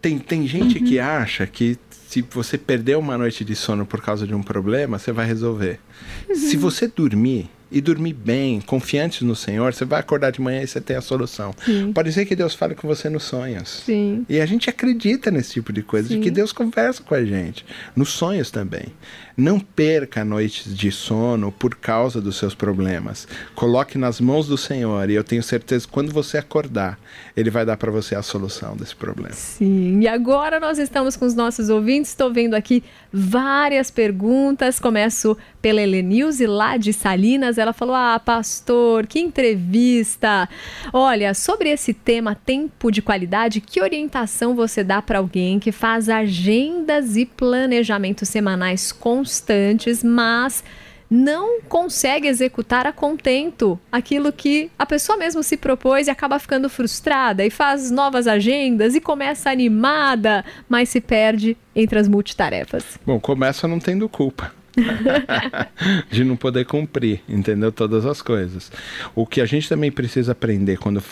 Tem, 0.00 0.18
tem 0.18 0.46
gente 0.46 0.78
uhum. 0.78 0.84
que 0.84 0.98
acha 0.98 1.46
que 1.46 1.76
se 1.90 2.22
você 2.22 2.56
perder 2.56 2.96
uma 2.96 3.18
noite 3.18 3.44
de 3.44 3.54
sono 3.54 3.84
por 3.84 4.00
causa 4.00 4.26
de 4.26 4.34
um 4.34 4.42
problema, 4.42 4.98
você 4.98 5.12
vai 5.12 5.26
resolver. 5.26 5.80
Uhum. 6.28 6.34
Se 6.34 6.56
você 6.56 6.86
dormir, 6.86 7.50
e 7.70 7.80
dormir 7.80 8.14
bem, 8.14 8.60
confiantes 8.60 9.22
no 9.22 9.36
Senhor, 9.36 9.72
você 9.72 9.84
vai 9.84 10.00
acordar 10.00 10.30
de 10.30 10.40
manhã 10.40 10.62
e 10.62 10.66
você 10.66 10.80
tem 10.80 10.96
a 10.96 11.00
solução. 11.00 11.54
Sim. 11.64 11.92
Pode 11.92 12.12
ser 12.12 12.24
que 12.24 12.34
Deus 12.34 12.54
fale 12.54 12.74
com 12.74 12.88
você 12.88 13.08
nos 13.08 13.24
sonhos. 13.24 13.82
Sim. 13.84 14.24
E 14.28 14.40
a 14.40 14.46
gente 14.46 14.70
acredita 14.70 15.30
nesse 15.30 15.54
tipo 15.54 15.72
de 15.72 15.82
coisa, 15.82 16.08
Sim. 16.08 16.16
de 16.16 16.20
que 16.22 16.30
Deus 16.30 16.52
conversa 16.52 17.02
com 17.02 17.14
a 17.14 17.24
gente, 17.24 17.64
nos 17.94 18.10
sonhos 18.10 18.50
também. 18.50 18.86
Não 19.38 19.60
perca 19.60 20.24
noites 20.24 20.76
de 20.76 20.90
sono 20.90 21.52
por 21.52 21.76
causa 21.76 22.20
dos 22.20 22.36
seus 22.36 22.56
problemas. 22.56 23.28
Coloque 23.54 23.96
nas 23.96 24.20
mãos 24.20 24.48
do 24.48 24.58
Senhor 24.58 25.08
e 25.08 25.14
eu 25.14 25.22
tenho 25.22 25.44
certeza 25.44 25.86
que 25.86 25.92
quando 25.92 26.12
você 26.12 26.38
acordar, 26.38 26.98
Ele 27.36 27.48
vai 27.48 27.64
dar 27.64 27.76
para 27.76 27.88
você 27.88 28.16
a 28.16 28.22
solução 28.22 28.76
desse 28.76 28.96
problema. 28.96 29.32
Sim, 29.32 30.00
e 30.00 30.08
agora 30.08 30.58
nós 30.58 30.76
estamos 30.76 31.14
com 31.14 31.24
os 31.24 31.36
nossos 31.36 31.68
ouvintes. 31.70 32.10
Estou 32.10 32.32
vendo 32.32 32.54
aqui 32.54 32.82
várias 33.12 33.92
perguntas. 33.92 34.80
Começo 34.80 35.36
pela 35.62 35.80
Helenilze, 35.80 36.44
lá 36.44 36.76
de 36.76 36.92
Salinas. 36.92 37.58
Ela 37.58 37.72
falou: 37.72 37.94
Ah, 37.94 38.18
pastor, 38.18 39.06
que 39.06 39.20
entrevista! 39.20 40.48
Olha, 40.92 41.32
sobre 41.32 41.70
esse 41.70 41.94
tema 41.94 42.34
tempo 42.34 42.90
de 42.90 43.00
qualidade, 43.00 43.60
que 43.60 43.80
orientação 43.80 44.56
você 44.56 44.82
dá 44.82 45.00
para 45.00 45.18
alguém 45.18 45.60
que 45.60 45.70
faz 45.70 46.08
agendas 46.08 47.16
e 47.16 47.24
planejamentos 47.24 48.28
semanais 48.28 48.90
com 48.90 49.27
constantes, 49.28 50.02
mas 50.02 50.64
não 51.10 51.60
consegue 51.62 52.28
executar 52.28 52.86
a 52.86 52.92
contento 52.92 53.78
aquilo 53.92 54.32
que 54.32 54.70
a 54.78 54.84
pessoa 54.84 55.16
mesmo 55.16 55.42
se 55.42 55.56
propôs 55.56 56.06
e 56.06 56.10
acaba 56.10 56.38
ficando 56.38 56.68
frustrada 56.68 57.44
e 57.44 57.50
faz 57.50 57.90
novas 57.90 58.26
agendas 58.26 58.94
e 58.94 59.00
começa 59.00 59.50
animada, 59.50 60.44
mas 60.68 60.88
se 60.88 61.00
perde 61.00 61.56
entre 61.74 61.98
as 61.98 62.08
multitarefas. 62.08 62.98
Bom, 63.06 63.20
começa 63.20 63.68
não 63.68 63.78
tendo 63.78 64.08
culpa. 64.08 64.52
de 66.08 66.22
não 66.22 66.36
poder 66.36 66.64
cumprir, 66.64 67.20
entendeu? 67.28 67.72
Todas 67.72 68.06
as 68.06 68.22
coisas. 68.22 68.70
O 69.12 69.26
que 69.26 69.40
a 69.40 69.46
gente 69.46 69.68
também 69.68 69.90
precisa 69.90 70.32
aprender 70.32 70.78
quando 70.78 71.02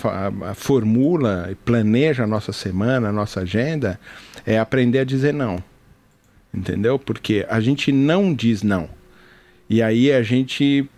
formula 0.55 1.49
e 1.51 1.55
planeja 1.57 2.23
a 2.23 2.27
nossa 2.29 2.53
semana, 2.53 3.09
a 3.09 3.13
nossa 3.13 3.41
agenda, 3.41 3.99
é 4.47 4.57
aprender 4.57 5.01
a 5.01 5.05
dizer 5.05 5.35
não 5.35 5.61
entendeu? 6.53 6.99
Porque 6.99 7.47
a 7.49 7.61
gente 7.61 7.93
não 7.93 8.35
diz 8.35 8.63
não. 8.63 8.89
E 9.69 9.83
aí 9.83 10.13
a 10.13 10.23
gente 10.23 10.89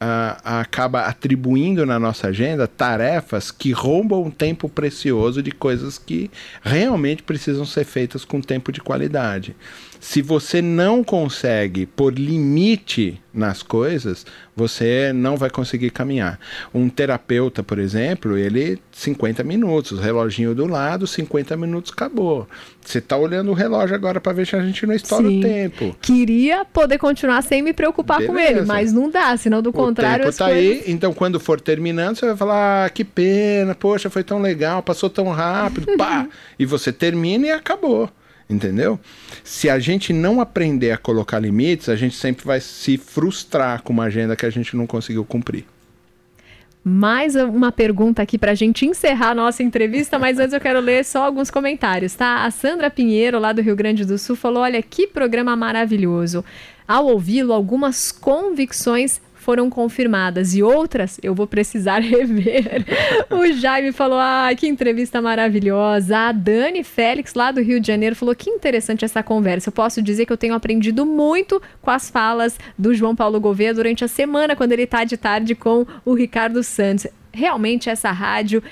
a, 0.00 0.60
acaba 0.60 1.02
atribuindo 1.02 1.84
na 1.84 1.98
nossa 1.98 2.28
agenda 2.28 2.66
tarefas 2.66 3.50
que 3.50 3.70
roubam 3.70 4.30
tempo 4.30 4.68
precioso 4.68 5.42
de 5.42 5.50
coisas 5.50 5.98
que 5.98 6.30
realmente 6.62 7.22
precisam 7.22 7.66
ser 7.66 7.84
feitas 7.84 8.24
com 8.24 8.40
tempo 8.40 8.72
de 8.72 8.80
qualidade. 8.80 9.54
Se 10.00 10.22
você 10.22 10.62
não 10.62 11.04
consegue 11.04 11.84
pôr 11.84 12.14
limite 12.14 13.20
nas 13.34 13.62
coisas, 13.62 14.24
você 14.56 15.12
não 15.12 15.36
vai 15.36 15.50
conseguir 15.50 15.90
caminhar. 15.90 16.40
Um 16.74 16.88
terapeuta, 16.88 17.62
por 17.62 17.78
exemplo, 17.78 18.36
ele 18.36 18.78
50 18.90 19.44
minutos, 19.44 20.00
reloginho 20.00 20.54
do 20.54 20.66
lado, 20.66 21.06
50 21.06 21.54
minutos 21.56 21.92
acabou. 21.92 22.48
Você 22.80 22.98
está 22.98 23.16
olhando 23.16 23.50
o 23.50 23.54
relógio 23.54 23.94
agora 23.94 24.20
para 24.22 24.32
ver 24.32 24.46
se 24.46 24.56
a 24.56 24.62
gente 24.62 24.86
não 24.86 24.94
estoura 24.94 25.28
Sim. 25.28 25.38
o 25.38 25.42
tempo. 25.42 25.96
Queria 26.00 26.64
poder 26.64 26.96
continuar 26.96 27.42
sem 27.42 27.60
me 27.60 27.74
preocupar 27.74 28.18
Beleza. 28.18 28.32
com 28.32 28.40
ele, 28.40 28.62
mas 28.62 28.94
não 28.94 29.10
dá, 29.10 29.36
senão 29.36 29.60
do 29.60 29.68
o 29.68 29.72
contrário 29.72 30.24
tempo 30.24 30.36
tá 30.38 30.46
coisas... 30.46 30.62
aí, 30.62 30.84
então 30.86 31.12
quando 31.12 31.38
for 31.38 31.60
terminando, 31.60 32.16
você 32.16 32.26
vai 32.26 32.36
falar: 32.36 32.86
ah, 32.86 32.90
"Que 32.90 33.04
pena, 33.04 33.74
poxa, 33.74 34.08
foi 34.08 34.24
tão 34.24 34.40
legal, 34.40 34.82
passou 34.82 35.10
tão 35.10 35.28
rápido", 35.28 35.94
pá, 35.98 36.26
e 36.58 36.64
você 36.64 36.90
termina 36.90 37.46
e 37.46 37.50
acabou. 37.50 38.10
Entendeu? 38.50 38.98
Se 39.44 39.70
a 39.70 39.78
gente 39.78 40.12
não 40.12 40.40
aprender 40.40 40.90
a 40.90 40.98
colocar 40.98 41.38
limites, 41.38 41.88
a 41.88 41.94
gente 41.94 42.16
sempre 42.16 42.44
vai 42.44 42.60
se 42.60 42.98
frustrar 42.98 43.82
com 43.82 43.92
uma 43.92 44.04
agenda 44.04 44.34
que 44.34 44.44
a 44.44 44.50
gente 44.50 44.76
não 44.76 44.88
conseguiu 44.88 45.24
cumprir. 45.24 45.64
Mais 46.82 47.36
uma 47.36 47.70
pergunta 47.70 48.22
aqui 48.22 48.38
para 48.38 48.52
a 48.52 48.54
gente 48.54 48.86
encerrar 48.86 49.30
a 49.30 49.34
nossa 49.34 49.62
entrevista, 49.62 50.18
mas 50.18 50.38
antes 50.38 50.54
eu 50.54 50.60
quero 50.60 50.80
ler 50.80 51.04
só 51.04 51.24
alguns 51.24 51.50
comentários, 51.50 52.14
tá? 52.14 52.44
A 52.44 52.50
Sandra 52.50 52.90
Pinheiro, 52.90 53.38
lá 53.38 53.52
do 53.52 53.60
Rio 53.60 53.76
Grande 53.76 54.04
do 54.04 54.16
Sul, 54.18 54.34
falou: 54.34 54.62
Olha, 54.62 54.82
que 54.82 55.06
programa 55.06 55.54
maravilhoso. 55.54 56.42
Ao 56.88 57.06
ouvi-lo, 57.06 57.52
algumas 57.52 58.10
convicções 58.10 59.20
foram 59.40 59.70
confirmadas 59.70 60.54
e 60.54 60.62
outras 60.62 61.18
eu 61.22 61.34
vou 61.34 61.46
precisar 61.46 61.98
rever. 62.04 62.84
o 63.30 63.52
Jaime 63.52 63.90
falou: 63.90 64.18
ah, 64.20 64.50
que 64.56 64.68
entrevista 64.68 65.20
maravilhosa. 65.20 66.16
A 66.16 66.32
Dani 66.32 66.84
Félix, 66.84 67.34
lá 67.34 67.50
do 67.50 67.60
Rio 67.60 67.80
de 67.80 67.86
Janeiro, 67.86 68.14
falou: 68.14 68.34
que 68.34 68.50
interessante 68.50 69.04
essa 69.04 69.22
conversa. 69.22 69.70
Eu 69.70 69.72
posso 69.72 70.02
dizer 70.02 70.26
que 70.26 70.32
eu 70.32 70.36
tenho 70.36 70.54
aprendido 70.54 71.06
muito 71.06 71.60
com 71.80 71.90
as 71.90 72.10
falas 72.10 72.58
do 72.78 72.94
João 72.94 73.16
Paulo 73.16 73.40
Gouveia 73.40 73.74
durante 73.74 74.04
a 74.04 74.08
semana, 74.08 74.54
quando 74.54 74.72
ele 74.72 74.82
está 74.82 75.04
de 75.04 75.16
tarde 75.16 75.54
com 75.54 75.86
o 76.04 76.14
Ricardo 76.14 76.62
Santos. 76.62 77.06
Realmente, 77.32 77.88
essa 77.88 78.10
rádio 78.10 78.62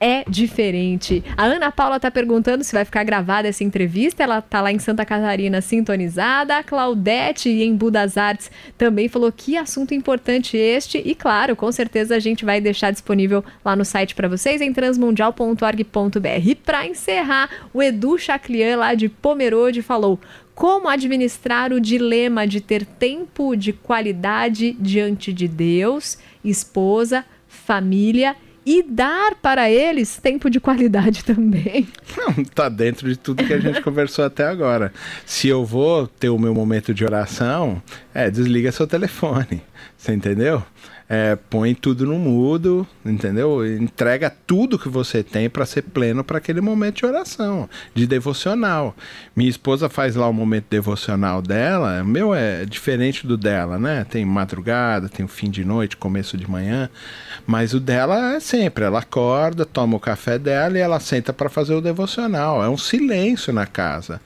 é 0.00 0.24
diferente. 0.26 1.22
A 1.36 1.44
Ana 1.44 1.70
Paula 1.70 1.96
está 1.96 2.10
perguntando 2.10 2.64
se 2.64 2.72
vai 2.72 2.86
ficar 2.86 3.04
gravada 3.04 3.46
essa 3.46 3.62
entrevista. 3.62 4.22
Ela 4.22 4.38
está 4.38 4.62
lá 4.62 4.72
em 4.72 4.78
Santa 4.78 5.04
Catarina 5.04 5.60
sintonizada. 5.60 6.56
A 6.56 6.64
Claudete 6.64 7.50
em 7.50 7.76
Budas 7.76 8.16
Artes 8.16 8.50
também 8.78 9.08
falou 9.08 9.30
que 9.30 9.58
assunto 9.58 9.92
importante 9.92 10.56
este. 10.56 10.98
E 11.04 11.14
claro, 11.14 11.54
com 11.54 11.70
certeza 11.70 12.16
a 12.16 12.18
gente 12.18 12.46
vai 12.46 12.60
deixar 12.62 12.90
disponível 12.90 13.44
lá 13.62 13.76
no 13.76 13.84
site 13.84 14.14
para 14.14 14.26
vocês 14.26 14.62
em 14.62 14.72
transmundial.org.br. 14.72 16.48
E 16.48 16.54
para 16.54 16.86
encerrar, 16.86 17.50
o 17.74 17.82
Edu 17.82 18.16
Chaclian 18.16 18.78
lá 18.78 18.94
de 18.94 19.10
Pomerode 19.10 19.82
falou: 19.82 20.18
como 20.54 20.88
administrar 20.88 21.72
o 21.72 21.80
dilema 21.80 22.46
de 22.46 22.60
ter 22.60 22.86
tempo 22.86 23.54
de 23.54 23.72
qualidade 23.72 24.76
diante 24.80 25.32
de 25.32 25.46
Deus, 25.46 26.18
esposa, 26.44 27.24
família 27.48 28.34
e 28.34 28.49
e 28.64 28.82
dar 28.82 29.34
para 29.36 29.70
eles 29.70 30.16
tempo 30.16 30.50
de 30.50 30.60
qualidade 30.60 31.22
também. 31.24 31.88
Não, 32.16 32.44
tá 32.44 32.68
dentro 32.68 33.08
de 33.08 33.16
tudo 33.16 33.44
que 33.44 33.52
a 33.52 33.60
gente 33.60 33.80
conversou 33.82 34.24
até 34.24 34.46
agora. 34.46 34.92
Se 35.24 35.48
eu 35.48 35.64
vou 35.64 36.06
ter 36.06 36.28
o 36.28 36.38
meu 36.38 36.54
momento 36.54 36.92
de 36.92 37.04
oração, 37.04 37.82
é, 38.14 38.30
desliga 38.30 38.72
seu 38.72 38.86
telefone. 38.86 39.62
Você 39.96 40.12
entendeu? 40.12 40.62
É, 41.12 41.34
põe 41.34 41.74
tudo 41.74 42.06
no 42.06 42.16
mudo, 42.20 42.86
entendeu? 43.04 43.66
Entrega 43.66 44.30
tudo 44.46 44.78
que 44.78 44.88
você 44.88 45.24
tem 45.24 45.50
para 45.50 45.66
ser 45.66 45.82
pleno 45.82 46.22
para 46.22 46.38
aquele 46.38 46.60
momento 46.60 46.98
de 46.98 47.06
oração, 47.06 47.68
de 47.92 48.06
devocional. 48.06 48.94
Minha 49.34 49.50
esposa 49.50 49.88
faz 49.88 50.14
lá 50.14 50.28
o 50.28 50.32
momento 50.32 50.66
devocional 50.70 51.42
dela, 51.42 52.04
meu 52.04 52.32
é 52.32 52.64
diferente 52.64 53.26
do 53.26 53.36
dela, 53.36 53.76
né? 53.76 54.06
Tem 54.08 54.24
madrugada, 54.24 55.08
tem 55.08 55.24
o 55.24 55.28
fim 55.28 55.50
de 55.50 55.64
noite, 55.64 55.96
começo 55.96 56.38
de 56.38 56.48
manhã, 56.48 56.88
mas 57.44 57.74
o 57.74 57.80
dela 57.80 58.36
é 58.36 58.38
sempre, 58.38 58.84
ela 58.84 59.00
acorda, 59.00 59.66
toma 59.66 59.96
o 59.96 60.00
café 60.00 60.38
dela 60.38 60.78
e 60.78 60.80
ela 60.80 61.00
senta 61.00 61.32
para 61.32 61.48
fazer 61.48 61.74
o 61.74 61.80
devocional. 61.80 62.62
É 62.62 62.68
um 62.68 62.78
silêncio 62.78 63.52
na 63.52 63.66
casa 63.66 64.20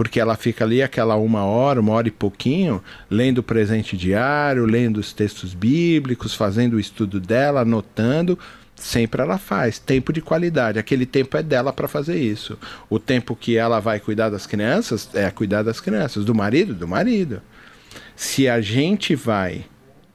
porque 0.00 0.18
ela 0.18 0.34
fica 0.34 0.64
ali 0.64 0.82
aquela 0.82 1.14
uma 1.16 1.44
hora, 1.44 1.78
uma 1.78 1.92
hora 1.92 2.08
e 2.08 2.10
pouquinho, 2.10 2.82
lendo 3.10 3.36
o 3.36 3.42
presente 3.42 3.98
diário, 3.98 4.64
lendo 4.64 4.96
os 4.96 5.12
textos 5.12 5.52
bíblicos, 5.52 6.34
fazendo 6.34 6.76
o 6.76 6.80
estudo 6.80 7.20
dela, 7.20 7.60
anotando. 7.60 8.38
Sempre 8.74 9.20
ela 9.20 9.36
faz 9.36 9.78
tempo 9.78 10.10
de 10.10 10.22
qualidade. 10.22 10.78
Aquele 10.78 11.04
tempo 11.04 11.36
é 11.36 11.42
dela 11.42 11.70
para 11.70 11.86
fazer 11.86 12.18
isso. 12.18 12.58
O 12.88 12.98
tempo 12.98 13.36
que 13.36 13.58
ela 13.58 13.78
vai 13.78 14.00
cuidar 14.00 14.30
das 14.30 14.46
crianças 14.46 15.10
é 15.12 15.30
cuidar 15.30 15.62
das 15.62 15.80
crianças, 15.80 16.24
do 16.24 16.34
marido, 16.34 16.72
do 16.72 16.88
marido. 16.88 17.42
Se 18.16 18.48
a 18.48 18.58
gente 18.58 19.14
vai 19.14 19.66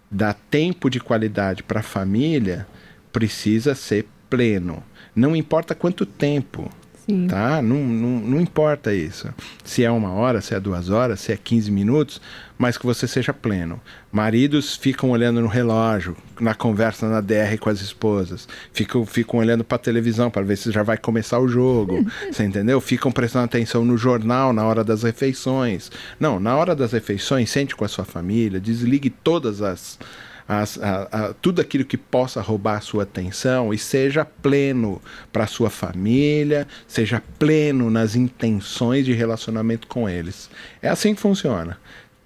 dar 0.10 0.34
tempo 0.50 0.89
de 0.89 1.00
qualidade 1.00 1.62
para 1.62 1.82
a 1.82 1.84
família, 1.84 2.65
precisa 3.13 3.76
ser 3.76 4.08
pleno. 4.32 4.84
Não 5.15 5.36
importa 5.36 5.76
quanto 5.76 6.08
tempo. 6.08 6.71
Sim. 7.06 7.28
Tá? 7.28 7.62
Não, 7.62 7.78
não, 7.78 8.20
não 8.20 8.41
importa 8.41 8.94
isso. 8.94 9.32
Se 9.63 9.84
é 9.84 9.91
uma 9.91 10.12
hora, 10.12 10.41
se 10.41 10.56
é 10.56 10.60
duas 10.60 10.89
horas, 10.89 11.20
se 11.20 11.32
é 11.32 11.38
15 11.38 11.72
minutos, 11.72 12.20
mas 12.58 12.78
que 12.78 12.86
você 12.86 13.08
seja 13.08 13.32
pleno. 13.32 13.80
Maridos 14.12 14.76
ficam 14.76 15.12
olhando 15.12 15.39
no 15.39 15.48
relógio, 15.48 16.18
na 16.39 16.56
conversa 16.56 17.08
na 17.08 17.22
DR 17.22 17.58
com 17.60 17.70
as 17.70 17.80
esposas. 17.80 18.48
Ficam, 18.74 19.06
ficam 19.06 19.39
olhando 19.39 19.63
para 19.63 19.76
a 19.76 19.80
televisão 19.80 20.32
para 20.32 20.41
ver 20.41 20.58
se 20.58 20.72
já 20.72 20.82
vai 20.82 20.98
começar 20.98 21.39
o 21.39 21.48
jogo. 21.48 22.04
você 22.32 22.44
entendeu? 22.44 22.82
Ficam 22.82 23.12
prestando 23.12 23.46
atenção 23.46 23.86
no 23.86 23.98
jornal 23.98 24.52
na 24.52 24.65
hora 24.65 24.84
das 24.84 25.04
refeições. 25.04 25.91
Não, 26.20 26.39
na 26.39 26.56
hora 26.56 26.76
das 26.76 26.91
refeições, 26.91 27.52
sente 27.52 27.76
com 27.76 27.86
a 27.86 27.89
sua 27.89 28.06
família, 28.06 28.60
desligue 28.60 29.12
todas 29.12 29.62
as 29.62 30.00
as, 30.48 30.78
a, 30.78 31.08
a, 31.12 31.34
tudo 31.34 31.62
aquilo 31.62 31.86
que 31.86 31.98
possa 31.98 32.42
roubar 32.42 32.78
a 32.78 32.82
sua 32.82 33.04
atenção 33.04 33.74
e 33.74 33.78
seja 33.78 34.24
pleno 34.24 35.02
para 35.32 35.46
a 35.46 35.48
sua 35.48 35.70
família, 35.70 36.68
seja 36.88 37.22
pleno 37.40 37.90
nas 37.90 38.16
intenções 38.16 39.06
de 39.06 39.14
relacionamento 39.14 39.88
com 39.88 40.08
eles. 40.08 40.50
É 40.82 40.90
assim 40.90 41.16
que 41.16 41.22
funciona. 41.22 41.78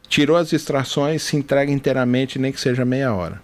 Tirou 0.08 0.36
as 0.36 0.50
distrações, 0.50 1.22
se 1.22 1.38
entrega 1.38 1.72
inteiramente, 1.72 2.40
nem 2.40 2.52
que 2.52 2.60
seja 2.60 2.84
meia 2.84 3.14
hora. 3.14 3.42